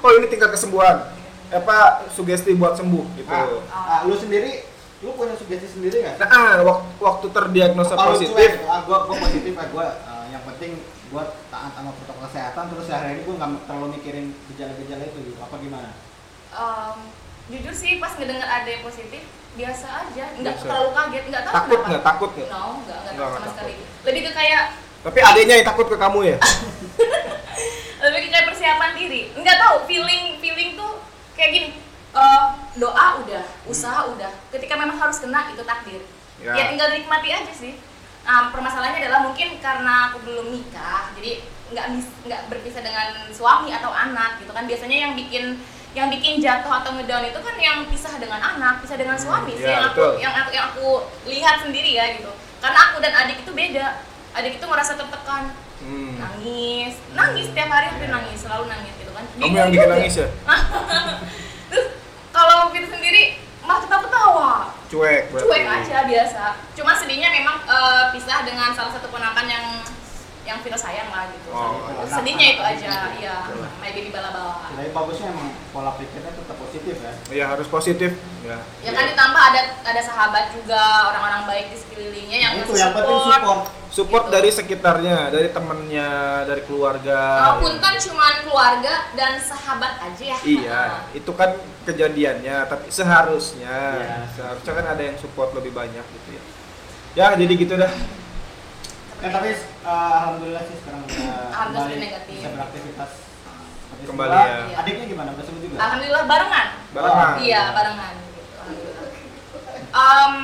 Oh, 0.00 0.10
ini 0.16 0.26
tingkat 0.26 0.50
kesembuhan. 0.50 1.14
Apa 1.48 1.76
sugesti 2.08 2.50
buat 2.52 2.74
sembuh 2.74 3.04
gitu. 3.14 3.30
Ah, 3.30 3.46
ah, 3.70 4.00
lu 4.02 4.14
sendiri, 4.14 4.66
lu 5.00 5.14
punya 5.14 5.34
sugesti 5.34 5.68
sendiri 5.68 6.02
nggak? 6.02 6.16
Nah, 6.18 6.28
ah, 6.28 6.54
wak- 6.60 6.98
waktu 6.98 7.26
terdiagnosa 7.28 7.94
positif, 7.94 8.34
cuek, 8.34 8.66
ah, 8.66 8.82
gua, 8.82 9.06
gua 9.06 9.16
positif 9.20 9.54
ah, 9.54 9.66
gua 9.68 9.86
ah, 10.02 10.24
yang 10.26 10.42
penting 10.44 10.82
gua 11.08 11.22
taat 11.46 11.70
sama 11.72 11.94
protokol 11.94 12.26
kesehatan 12.26 12.64
terus 12.68 12.86
hari 12.88 13.08
ini 13.12 13.22
gua 13.22 13.34
nggak 13.36 13.50
terlalu 13.64 13.86
mikirin 13.94 14.26
gejala-gejala 14.50 15.04
itu 15.04 15.18
gitu. 15.24 15.38
Apa 15.38 15.54
gimana? 15.56 15.90
Em, 16.50 16.98
jujur 17.46 17.70
sih 17.72 17.98
pas 17.98 18.14
ngedenger 18.14 18.48
ada 18.48 18.66
yang 18.66 18.82
positif 18.82 19.22
biasa 19.54 19.86
aja 20.02 20.24
nggak 20.34 20.50
Biasa. 20.52 20.64
terlalu 20.64 20.90
kaget 20.92 21.24
nggak 21.24 21.42
tahu 21.42 21.54
takut 21.54 21.70
kenapa 21.70 21.88
nggak? 21.88 22.04
Takut 22.04 22.30
nggak? 22.32 22.48
no 22.48 22.62
nggak 22.80 22.98
nggak 22.98 23.14
takut 23.14 23.34
sama 23.36 23.48
sekali 23.50 23.74
lebih 24.02 24.20
ke 24.20 24.32
kayak 24.32 24.64
Tapi 25.04 25.18
adanya 25.20 25.54
yang 25.54 25.66
takut 25.66 25.86
ke 25.86 25.96
kamu 25.96 26.20
ya? 26.24 26.36
lebih 28.04 28.20
ke 28.20 28.28
kayak 28.30 28.46
persiapan 28.48 28.90
diri 28.94 29.22
nggak 29.32 29.56
tahu 29.56 29.76
feeling 29.84 30.24
feeling 30.38 30.70
tuh 30.74 30.92
kayak 31.32 31.50
gini 31.52 31.68
eh, 32.12 32.44
doa 32.74 33.06
udah 33.20 33.44
usaha 33.64 34.00
udah 34.08 34.32
ketika 34.50 34.74
memang 34.74 34.96
harus 34.96 35.18
kena 35.18 35.50
itu 35.50 35.62
takdir 35.62 36.02
Ya. 36.34 36.50
ya, 36.50 36.66
tinggal 36.66 36.90
dinikmati 36.90 37.30
aja 37.30 37.52
sih 37.54 37.78
Nah, 38.24 38.48
permasalahannya 38.50 39.04
adalah 39.04 39.20
mungkin 39.22 39.60
karena 39.60 40.08
aku 40.08 40.24
belum 40.24 40.48
nikah 40.48 41.12
jadi 41.12 41.44
nggak 41.70 41.86
nggak 42.24 42.40
berpisah 42.48 42.80
dengan 42.80 43.06
suami 43.28 43.68
atau 43.68 43.92
anak 43.92 44.40
gitu 44.40 44.48
kan 44.50 44.64
biasanya 44.64 44.96
yang 44.98 45.12
bikin 45.12 45.60
yang 45.94 46.10
bikin 46.10 46.42
jatuh 46.42 46.82
atau 46.82 46.90
ngedown 46.92 47.22
itu 47.24 47.38
kan 47.38 47.54
yang 47.56 47.78
pisah 47.86 48.18
dengan 48.18 48.42
anak 48.42 48.82
pisah 48.82 48.98
dengan 48.98 49.14
suami 49.14 49.54
sih 49.54 49.62
ya, 49.62 49.78
yang 49.78 49.84
aku 49.94 50.18
yang 50.18 50.34
aku 50.34 50.50
yang 50.50 50.66
aku 50.74 50.86
lihat 51.24 51.62
sendiri 51.62 51.94
ya 51.94 52.18
gitu. 52.18 52.34
Karena 52.58 52.90
aku 52.90 52.98
dan 52.98 53.14
adik 53.14 53.46
itu 53.46 53.52
beda. 53.54 54.02
Adik 54.34 54.58
itu 54.58 54.66
merasa 54.66 54.98
tertekan 54.98 55.54
Hmm. 55.84 56.16
nangis. 56.16 56.96
Nangis 57.12 57.52
setiap 57.52 57.68
hari 57.68 57.92
hampir 57.92 58.08
nangis 58.08 58.40
selalu 58.40 58.72
nangis 58.72 58.94
gitu 58.96 59.12
kan. 59.12 59.24
Kamu 59.36 59.52
yang 59.52 59.68
bikin 59.68 59.90
nangis 59.90 60.14
ya? 60.16 60.28
terus 61.70 61.86
kalau 62.32 62.72
Fit 62.72 62.88
sendiri 62.88 63.22
malah 63.60 63.84
ketawa 63.84 64.02
ketawa. 64.02 64.52
Cuek 64.88 65.22
berarti. 65.28 65.44
cuek 65.44 65.64
aja 65.68 65.98
biasa. 66.08 66.44
Cuma 66.72 66.92
sedihnya 66.96 67.28
memang 67.30 67.60
eh, 67.68 68.04
pisah 68.10 68.42
dengan 68.42 68.72
salah 68.72 68.96
satu 68.96 69.12
ponakan 69.12 69.44
yang 69.44 69.64
yang 70.44 70.60
Vino 70.60 70.76
sayang 70.76 71.08
lah 71.08 71.32
gitu 71.32 71.48
Oh, 71.48 71.88
sedihnya 72.04 72.46
itu 72.52 72.62
aja 72.62 73.16
iya 73.16 73.36
my 73.80 73.90
baby 73.90 74.12
bala-bala 74.12 74.68
Jadi 74.76 74.92
bagusnya 74.92 75.32
emang 75.32 75.48
pola 75.72 75.96
pikirnya 75.96 76.30
tetap 76.30 76.56
positif 76.58 76.94
ya. 76.98 77.12
Iya, 77.30 77.44
harus 77.48 77.66
positif. 77.66 78.10
Ya. 78.42 78.58
ya 78.82 78.90
kan 78.92 79.04
ditambah 79.08 79.40
ada 79.40 79.60
ada 79.80 80.00
sahabat 80.02 80.52
juga 80.52 80.80
orang-orang 81.08 81.42
baik 81.46 81.66
di 81.72 81.76
sekelilingnya 81.78 82.38
yang 82.40 82.52
Nah, 82.58 82.62
itu 82.62 82.72
yang 82.74 82.92
penting 82.92 83.18
support. 83.22 83.60
Support 83.88 84.24
Gitu. 84.26 84.34
dari 84.34 84.50
sekitarnya, 84.50 85.18
dari 85.30 85.48
temennya, 85.48 86.10
dari 86.44 86.62
keluarga. 86.66 87.18
Uh, 87.54 87.62
punten 87.62 87.94
cuman 87.94 88.34
keluarga 88.42 88.94
dan 89.14 89.38
sahabat 89.38 90.02
aja 90.02 90.24
ya 90.34 90.38
Iya, 90.42 90.82
itu 91.14 91.30
kan 91.30 91.54
kejadiannya, 91.86 92.66
tapi 92.66 92.90
seharusnya, 92.90 93.76
Iya. 93.94 94.18
seharusnya 94.34 94.72
kan 94.74 94.86
ada 94.98 95.02
yang 95.02 95.16
support 95.16 95.54
lebih 95.54 95.70
banyak 95.70 96.02
gitu 96.02 96.28
ya. 96.34 96.42
Ya, 97.14 97.26
jadi 97.38 97.52
gitu 97.54 97.78
dah. 97.78 97.92
Ya, 99.22 99.28
tapi 99.30 99.48
uh, 99.82 100.12
alhamdulillah 100.20 100.62
sih 100.66 100.76
sekarang 100.82 101.00
udah 101.02 101.36
kembali 101.50 101.94
negatif. 101.96 102.34
bisa 102.34 102.48
beraktivitas 102.50 103.10
Kembali 104.04 104.36
ya. 104.36 104.84
Adiknya 104.84 105.06
gimana? 105.08 105.28
Udah 105.32 105.44
sembuh 105.48 105.62
juga? 105.64 105.76
Alhamdulillah 105.80 106.24
barengan. 106.28 106.66
Barengan. 106.92 107.32
Iya, 107.40 107.62
barengan 107.72 108.12
gitu. 108.20 108.40
Alhamdulillah. 108.60 109.08
Em, 109.94 110.34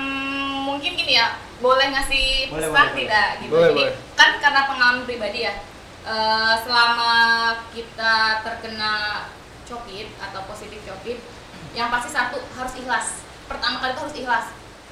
mungkin 0.64 0.90
gini 0.96 1.12
ya, 1.12 1.36
boleh 1.60 1.86
ngasih 1.92 2.48
Boleh, 2.48 2.70
pesan 2.72 2.86
boleh, 2.88 2.96
tidak 3.04 3.28
gitu. 3.44 3.52
Boleh, 3.52 3.68
Jadi 3.68 3.82
boleh. 3.84 3.94
kan 4.16 4.30
karena 4.40 4.60
pengalaman 4.64 5.04
pribadi 5.04 5.40
ya. 5.44 5.54
eh, 6.00 6.54
selama 6.64 7.12
kita 7.76 8.14
terkena 8.40 8.92
copit 9.68 10.08
atau 10.16 10.40
positif 10.48 10.80
copit, 10.88 11.20
yang 11.76 11.92
pasti 11.92 12.08
satu 12.08 12.40
harus 12.56 12.72
ikhlas. 12.74 13.20
Pertama 13.44 13.76
kali 13.78 13.92
itu 13.92 14.00
harus 14.00 14.16
ikhlas. 14.16 14.46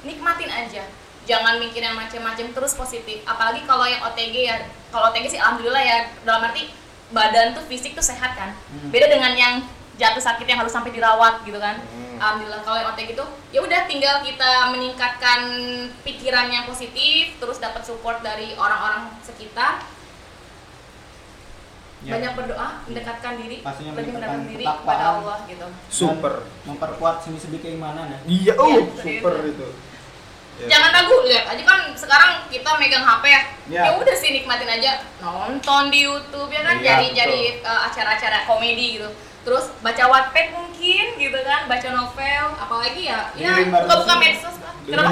Nikmatin 0.05 0.51
aja. 0.53 0.83
Jangan 1.29 1.61
mikir 1.61 1.85
yang 1.85 1.93
macam-macam 1.93 2.45
terus 2.57 2.73
positif. 2.73 3.21
Apalagi 3.21 3.61
kalau 3.69 3.85
yang 3.85 4.01
OTG 4.01 4.35
ya. 4.49 4.57
Kalau 4.89 5.13
OTG 5.13 5.37
sih 5.37 5.39
alhamdulillah 5.39 5.83
ya 5.85 5.97
dalam 6.25 6.49
arti 6.49 6.73
badan 7.13 7.53
tuh 7.53 7.61
fisik 7.69 7.93
tuh 7.93 8.01
sehat 8.01 8.33
kan. 8.33 8.57
Hmm. 8.73 8.89
Beda 8.89 9.05
dengan 9.05 9.37
yang 9.37 9.61
jatuh 10.01 10.23
sakit 10.23 10.49
yang 10.49 10.65
harus 10.65 10.73
sampai 10.73 10.89
dirawat 10.89 11.45
gitu 11.45 11.61
kan. 11.61 11.77
Hmm. 11.77 12.17
Alhamdulillah 12.17 12.65
kalau 12.65 12.81
yang 12.81 12.89
OTG 12.97 13.13
itu 13.13 13.25
ya 13.53 13.59
udah 13.61 13.81
tinggal 13.85 14.25
kita 14.25 14.73
meningkatkan 14.73 15.39
pikiran 16.01 16.49
yang 16.49 16.65
positif, 16.65 17.37
terus 17.37 17.61
dapat 17.61 17.85
support 17.85 18.25
dari 18.25 18.57
orang-orang 18.57 19.13
sekitar. 19.21 19.85
Ya. 21.99 22.15
Banyak 22.15 22.31
berdoa, 22.31 22.79
mendekatkan 22.87 23.43
diri, 23.43 23.59
Pastinya 23.59 23.91
lebih 23.91 24.15
mendekatkan 24.15 24.47
diri 24.47 24.63
kepada 24.63 25.19
Allah 25.19 25.37
gitu. 25.51 25.67
Super. 25.91 26.47
Memperkuat 26.63 27.27
sendi-sendi 27.27 27.59
keimanan 27.59 28.07
ya. 28.07 28.19
Iya, 28.23 28.53
Iya, 28.55 28.63
oh, 28.63 28.87
seperti 28.95 29.19
super 29.19 29.33
itu. 29.43 29.51
itu. 29.51 29.67
Ya. 30.59 30.67
Jangan 30.69 30.91
ragu, 30.91 31.15
lihat 31.23 31.45
aja 31.47 31.63
kan 31.63 31.79
sekarang 31.93 32.31
kita 32.47 32.67
megang 32.75 32.99
HP 33.01 33.23
ya. 33.25 33.41
Ya. 33.65 33.81
Ya 33.87 33.91
udah 33.95 34.11
sih 34.11 34.29
nikmatin 34.29 34.67
aja 34.67 34.91
nonton 35.17 35.87
di 35.87 36.03
YouTube 36.03 36.49
ya 36.49 36.61
kan 36.61 36.75
Iya, 36.75 36.85
cari 36.89 37.05
betul. 37.05 37.17
cari 37.17 37.39
uh, 37.61 37.81
acara-acara 37.87 38.37
komedi 38.43 38.87
gitu. 38.95 39.07
terus 39.39 39.71
baca 39.79 40.03
Wattpad 40.05 40.51
mungkin 40.51 41.05
gitu 41.15 41.39
kan 41.39 41.63
baca 41.65 41.87
novel 41.89 42.45
apalagi 42.53 43.07
ya 43.07 43.31
ya 43.33 43.55
Dengerin 43.55 43.71
buka-buka 43.71 44.03
Dosi. 44.11 44.21
medsos 44.21 44.55
Dengan 44.83 45.05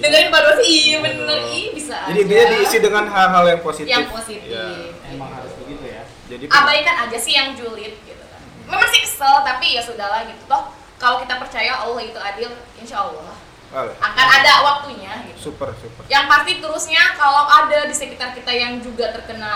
dengerin 0.00 0.28
Mbak 0.28 0.42
Dosi 0.42 0.62
iya 0.64 0.96
bener 0.98 1.38
iya 1.44 1.68
bisa 1.70 1.96
Jadi 2.08 2.18
intinya 2.24 2.44
diisi 2.50 2.78
dengan 2.80 3.04
hal-hal 3.06 3.44
yang 3.46 3.60
positif. 3.60 3.86
yang 3.86 4.06
positif 4.08 4.48
Ya. 4.48 4.64
Emang 5.06 5.28
harus 5.30 5.52
begitu 5.60 5.84
ya. 5.84 6.02
Jadi 6.26 6.44
abaikan 6.48 6.96
aja 7.04 7.18
sih 7.20 7.36
yang 7.36 7.52
julid 7.52 7.94
gitu 8.00 8.24
kan 8.24 8.40
memang 8.64 8.88
sih 8.88 9.00
kesel 9.02 9.44
tapi 9.44 9.76
ya 9.76 9.82
sudahlah 9.84 10.24
gitu 10.24 10.40
toh 10.46 10.62
kalau 10.96 11.20
kita 11.20 11.36
percaya 11.36 11.72
Allah 11.76 12.00
itu 12.00 12.16
adil 12.16 12.48
insya 12.76 12.96
Allah 13.02 13.36
Alah, 13.70 13.94
akan 13.96 14.26
ada 14.34 14.52
waktunya 14.60 15.12
gitu 15.30 15.38
super 15.48 15.70
super. 15.78 16.02
yang 16.06 16.26
pasti 16.26 16.58
terusnya 16.58 17.14
kalau 17.14 17.46
ada 17.46 17.86
di 17.86 17.94
sekitar 17.94 18.34
kita 18.34 18.50
yang 18.50 18.82
juga 18.82 19.14
terkena 19.14 19.54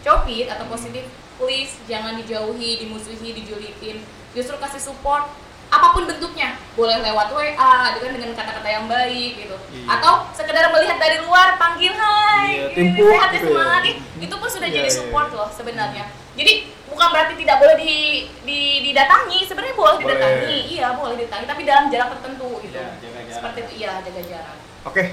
covid 0.00 0.46
atau 0.46 0.64
positif 0.68 1.02
please 1.34 1.74
jangan 1.84 2.14
dijauhi 2.14 2.78
dimusuhi 2.78 3.34
dijulitin 3.34 3.98
justru 4.30 4.54
kasih 4.56 4.78
support 4.80 5.26
apa 5.66 5.90
pun 5.90 6.06
bentuknya 6.06 6.54
boleh 6.72 7.02
lewat 7.02 7.34
WA 7.34 7.74
dengan 7.98 8.14
dengan 8.14 8.30
kata-kata 8.32 8.68
yang 8.68 8.86
baik 8.86 9.32
gitu 9.36 9.56
Iya. 9.74 9.90
atau 9.90 10.30
sekedar 10.30 10.70
melihat 10.70 11.02
dari 11.02 11.18
luar 11.18 11.58
panggil 11.58 11.90
hai 11.90 12.46
Iya, 12.46 12.66
gini, 12.70 12.94
timpuk 12.94 13.10
sehat 13.10 13.26
ya, 13.26 13.34
gitu 13.34 13.42
ya. 13.42 13.50
semangat 13.50 13.82
Ih, 13.82 13.96
itu 14.22 14.34
pun 14.38 14.46
sudah 14.46 14.68
Iya, 14.70 14.76
jadi 14.76 14.86
iya, 14.86 14.94
support 14.94 15.28
iya. 15.28 15.36
loh 15.36 15.48
sebenarnya 15.50 16.04
jadi 16.38 16.52
bukan 16.94 17.08
berarti 17.10 17.34
tidak 17.36 17.56
boleh 17.58 17.76
di, 17.76 17.92
di 18.40 18.58
didatangi 18.84 19.38
sebenarnya 19.42 19.74
boleh 19.74 19.94
Boleh. 19.96 20.06
didatangi 20.08 20.56
iya 20.70 20.86
boleh 20.94 21.14
didatangi 21.16 21.44
tapi 21.44 21.62
dalam 21.62 21.84
jarak 21.88 22.08
tertentu 22.14 22.50
gitu 22.60 22.72
Iya, 22.72 22.86
jaga 22.96 23.18
jarak. 23.18 23.34
seperti 23.34 23.58
itu 23.60 23.72
iya 23.76 23.90
jaga 24.00 24.22
jarak 24.22 24.56
Oke, 24.84 25.04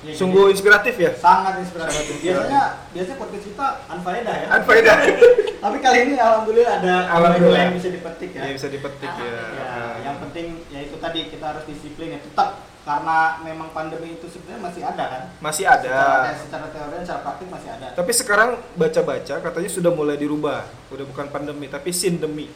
Ya, 0.00 0.12
sungguh 0.12 0.52
inspiratif 0.52 0.96
ya. 0.96 1.12
sangat 1.14 1.60
inspiratif. 1.60 2.20
Biasanya 2.20 2.62
biasanya 2.92 3.16
podcast 3.16 3.44
kita 3.46 3.66
unfaedah 3.88 4.34
ya. 4.36 4.46
Anfaedah. 4.50 4.96
Tapi 5.64 5.76
kali 5.80 5.98
ini 6.02 6.14
alhamdulillah 6.14 6.72
ada 6.78 6.94
Alhamdulillah. 7.10 7.60
yang 7.62 7.72
bisa 7.72 7.88
dipetik 7.88 8.30
ya. 8.32 8.40
Ya 8.42 8.52
bisa 8.52 8.68
dipetik 8.68 9.08
ya. 9.08 9.32
Ya, 9.32 9.80
yang 10.04 10.16
penting 10.20 10.60
ya 10.68 10.80
itu 10.82 10.96
tadi 10.98 11.20
kita 11.26 11.44
harus 11.46 11.64
disiplin 11.64 12.12
ya 12.12 12.20
tetap 12.20 12.60
karena 12.84 13.18
memang 13.40 13.68
pandemi 13.70 14.12
itu 14.12 14.28
sebenarnya 14.28 14.60
masih 14.62 14.82
ada 14.84 15.04
kan. 15.08 15.22
Masih 15.40 15.64
Secara, 15.64 16.04
ada. 16.20 16.30
secara 16.36 16.66
teori 16.68 16.90
dan 16.92 17.02
secara 17.02 17.20
praktik 17.22 17.48
masih 17.48 17.70
ada. 17.72 17.86
Tapi 17.92 18.12
sekarang 18.12 18.50
baca-baca 18.74 19.34
katanya 19.40 19.70
sudah 19.70 19.90
mulai 19.90 20.14
dirubah. 20.14 20.60
Udah 20.88 21.04
bukan 21.04 21.26
pandemi 21.28 21.66
tapi 21.66 21.90
sindemi. 21.90 22.52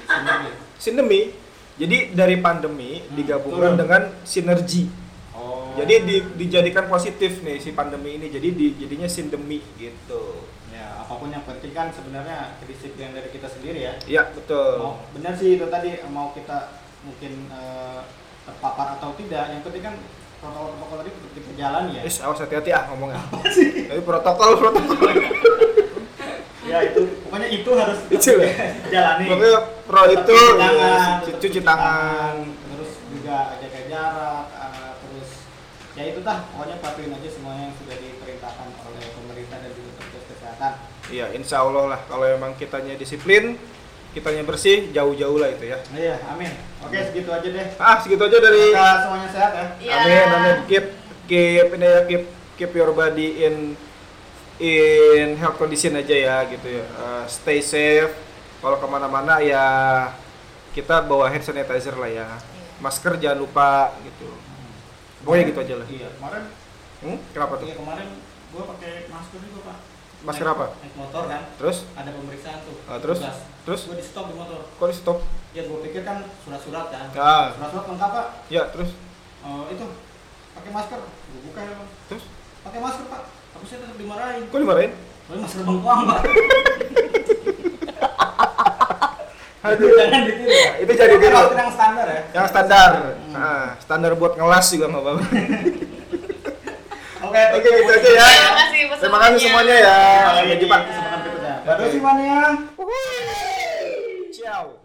Sindemi. 0.00 0.50
Sindemi. 0.76 1.20
Jadi 1.74 2.14
dari 2.14 2.38
pandemi 2.38 3.02
Hmm, 3.02 3.12
digabungkan 3.12 3.74
turun. 3.74 3.76
dengan 3.76 4.02
sinergi. 4.22 4.86
Oh. 5.34 5.74
Jadi 5.74 5.94
di- 6.06 6.26
dijadikan 6.38 6.86
positif 6.86 7.42
nih 7.42 7.58
si 7.58 7.74
pandemi 7.74 8.14
ini. 8.14 8.30
Jadi 8.30 8.48
di, 8.50 8.66
jadinya 8.76 9.06
sindemi 9.06 9.58
gitu. 9.74 10.46
ya 10.70 10.98
apa 10.98 11.14
pun 11.14 11.30
yang 11.30 11.42
penting 11.42 11.70
kan 11.70 11.86
sebenarnya 11.88 12.58
kedisiplinan 12.58 13.14
dari 13.14 13.30
kita 13.30 13.46
sendiri 13.46 13.78
ya. 13.80 13.94
Iya, 14.04 14.22
betul. 14.30 14.74
Mau 14.76 15.02
benar 15.10 15.34
sih 15.34 15.54
itu 15.54 15.66
tadi 15.68 16.02
mau 16.08 16.30
kita 16.30 16.78
mungkin 17.02 17.46
eh, 17.48 18.00
terpapar 18.44 18.86
atau 18.96 19.16
tidak, 19.16 19.44
yang 19.50 19.62
penting 19.64 19.82
kan 19.82 19.94
protokol-protokol 20.38 20.96
tadi 21.00 21.10
tetap 21.10 21.30
kita 21.32 21.50
jalani 21.56 21.92
ya. 21.96 22.02
Is, 22.04 22.16
awas 22.20 22.40
hati-hati 22.40 22.70
ah 22.70 22.84
ngomongnya. 22.92 23.20
Tapi 23.88 24.00
protokol 24.04 24.50
protokol. 24.60 25.10
Ya 26.64 26.80
itu 26.80 27.00
pokoknya 27.22 27.48
itu 27.52 27.70
harus 27.76 27.98
Itu 28.08 28.30
lah. 28.40 28.52
jalani. 28.88 29.24
Pokoknya 29.28 29.52
pro 29.84 30.02
Tetap 30.08 30.16
itu 30.16 30.36
cuci 30.36 30.56
tangan, 30.56 31.16
cuci, 31.20 31.38
cuci 31.44 31.60
tangan. 31.60 32.34
terus 32.72 32.90
juga 33.12 33.38
jaga 33.60 33.80
jarak, 33.84 34.44
eh, 34.48 34.92
terus 34.98 35.30
ya 35.94 36.02
itu 36.08 36.20
dah 36.24 36.38
pokoknya 36.50 36.76
patuhin 36.80 37.12
aja 37.12 37.28
semuanya 37.28 37.62
yang 37.68 37.76
sudah 37.76 37.96
diperintahkan 38.00 38.68
oleh 38.80 39.04
pemerintah 39.12 39.56
dan 39.60 39.70
juga 39.76 39.90
petugas 40.00 40.24
kesehatan. 40.32 40.72
Iya, 41.12 41.26
insya 41.36 41.56
Allah 41.60 41.84
lah 41.84 42.00
kalau 42.08 42.24
emang 42.26 42.56
kitanya 42.56 42.96
disiplin, 42.96 43.60
kitanya 44.14 44.46
bersih, 44.46 44.94
jauh-jauh 44.94 45.36
lah 45.42 45.50
itu 45.50 45.74
ya. 45.74 45.78
Iya, 45.90 46.16
amin. 46.30 46.54
Oke, 46.86 46.96
segitu 47.02 47.30
aja 47.34 47.48
deh. 47.50 47.66
Ah, 47.76 47.98
segitu 47.98 48.22
aja 48.22 48.38
dari 48.38 48.70
Semoga 48.70 48.94
semuanya 49.02 49.28
sehat 49.34 49.52
ya. 49.52 49.66
Iya. 49.82 49.92
Amin, 49.98 50.26
amin. 50.30 50.56
Keep 50.70 50.86
keep 51.26 51.68
ini 51.74 51.86
ya, 51.90 52.00
keep 52.06 52.24
keep 52.54 52.72
your 52.78 52.94
body 52.94 53.28
in 53.42 53.54
in 54.62 55.34
health 55.34 55.58
condition 55.58 55.98
aja 55.98 56.14
ya 56.14 56.36
gitu 56.46 56.68
ya. 56.70 56.86
Uh, 56.94 57.24
stay 57.26 57.58
safe. 57.58 58.14
Kalau 58.62 58.78
ke 58.78 58.86
mana-mana 58.86 59.42
ya 59.42 59.66
kita 60.72 61.02
bawa 61.04 61.26
hand 61.28 61.42
sanitizer 61.42 61.98
lah 61.98 62.08
ya. 62.08 62.28
Masker 62.78 63.18
jangan 63.18 63.42
lupa 63.42 63.92
gitu. 64.06 64.30
Pokoknya 65.26 65.44
gitu 65.50 65.60
aja 65.60 65.74
lah. 65.82 65.86
Iya, 65.90 66.08
kemarin 66.14 66.44
Hmm? 67.04 67.20
Kenapa 67.36 67.60
tuh? 67.60 67.68
iya 67.68 67.76
kemarin 67.76 68.08
gua 68.48 68.64
pakai 68.72 69.12
masker 69.12 69.38
juga, 69.44 69.60
Pak. 69.68 69.78
Masker 70.24 70.40
Naik- 70.42 70.56
apa? 70.56 70.66
Naik 70.74 70.94
motor 70.96 71.22
kan. 71.26 71.42
Terus? 71.54 71.76
Ada 71.92 72.10
pemeriksaan 72.10 72.58
tuh. 72.62 72.76
Ah, 72.84 72.96
terus? 72.96 73.18
Tugas. 73.18 73.38
Terus? 73.62 73.80
Gua 73.84 73.94
di 73.94 74.04
stop 74.04 74.24
di 74.26 74.34
motor. 74.34 74.60
Kok 74.70 74.86
di 74.86 74.94
stop? 74.94 75.18
Ya 75.52 75.62
gua 75.64 75.78
pikir 75.80 76.02
kan 76.02 76.16
surat-surat 76.40 76.86
kan. 76.88 77.06
Ya, 77.10 77.52
Surat-surat 77.52 77.84
lengkap, 77.86 78.10
Pak. 78.10 78.26
ya 78.48 78.62
terus 78.68 78.90
Eh, 79.40 79.64
itu 79.70 79.84
pakai 80.50 80.70
masker. 80.70 81.00
Gua 81.04 81.40
buka 81.42 81.60
ya, 81.60 81.72
Bang. 81.74 81.88
terus 82.06 82.24
Pakai 82.62 82.80
masker, 82.80 83.04
Pak. 83.06 83.22
Aku 83.54 83.64
sih 83.64 83.76
tetap 83.76 83.94
dimarahin. 83.94 84.42
kok 84.44 84.58
dimarahin? 84.58 84.92
Pakai 85.22 85.38
masker 85.38 85.60
bengkoang, 85.62 86.00
Pak. 86.06 86.20
Aduh. 89.64 89.88
Jangan 89.90 90.22
ditiru. 90.22 90.48
Pak. 90.50 90.74
Itu 90.78 90.92
jadi 90.94 91.14
masker 91.16 91.56
yang 91.58 91.72
standar 91.72 92.06
ya. 92.06 92.20
Yang 92.34 92.46
standar. 92.48 92.90
Nah, 93.30 93.64
standar 93.78 94.12
buat 94.14 94.32
ngelas 94.34 94.66
juga 94.70 94.86
nggak 94.86 95.02
apa-apa. 95.04 95.22
Oke, 97.24 97.42
Oke, 97.56 97.68
gitu 97.72 97.90
aja 97.90 98.10
ya. 98.10 98.26
Terima 98.26 98.54
kasih 98.60 98.80
Terima 99.00 99.18
kasih 99.20 99.38
semuanya 99.40 99.74
ya. 99.80 99.96
Sampai 99.96 100.42
Sampai 100.44 100.56
jumpa 100.60 100.60
jumpa. 100.60 100.76
di 100.76 100.86
kesempatan 100.90 101.18
berikutnya. 101.22 101.54
Dadah 101.64 101.86
semuanya. 101.88 102.36
Ciao. 104.34 104.83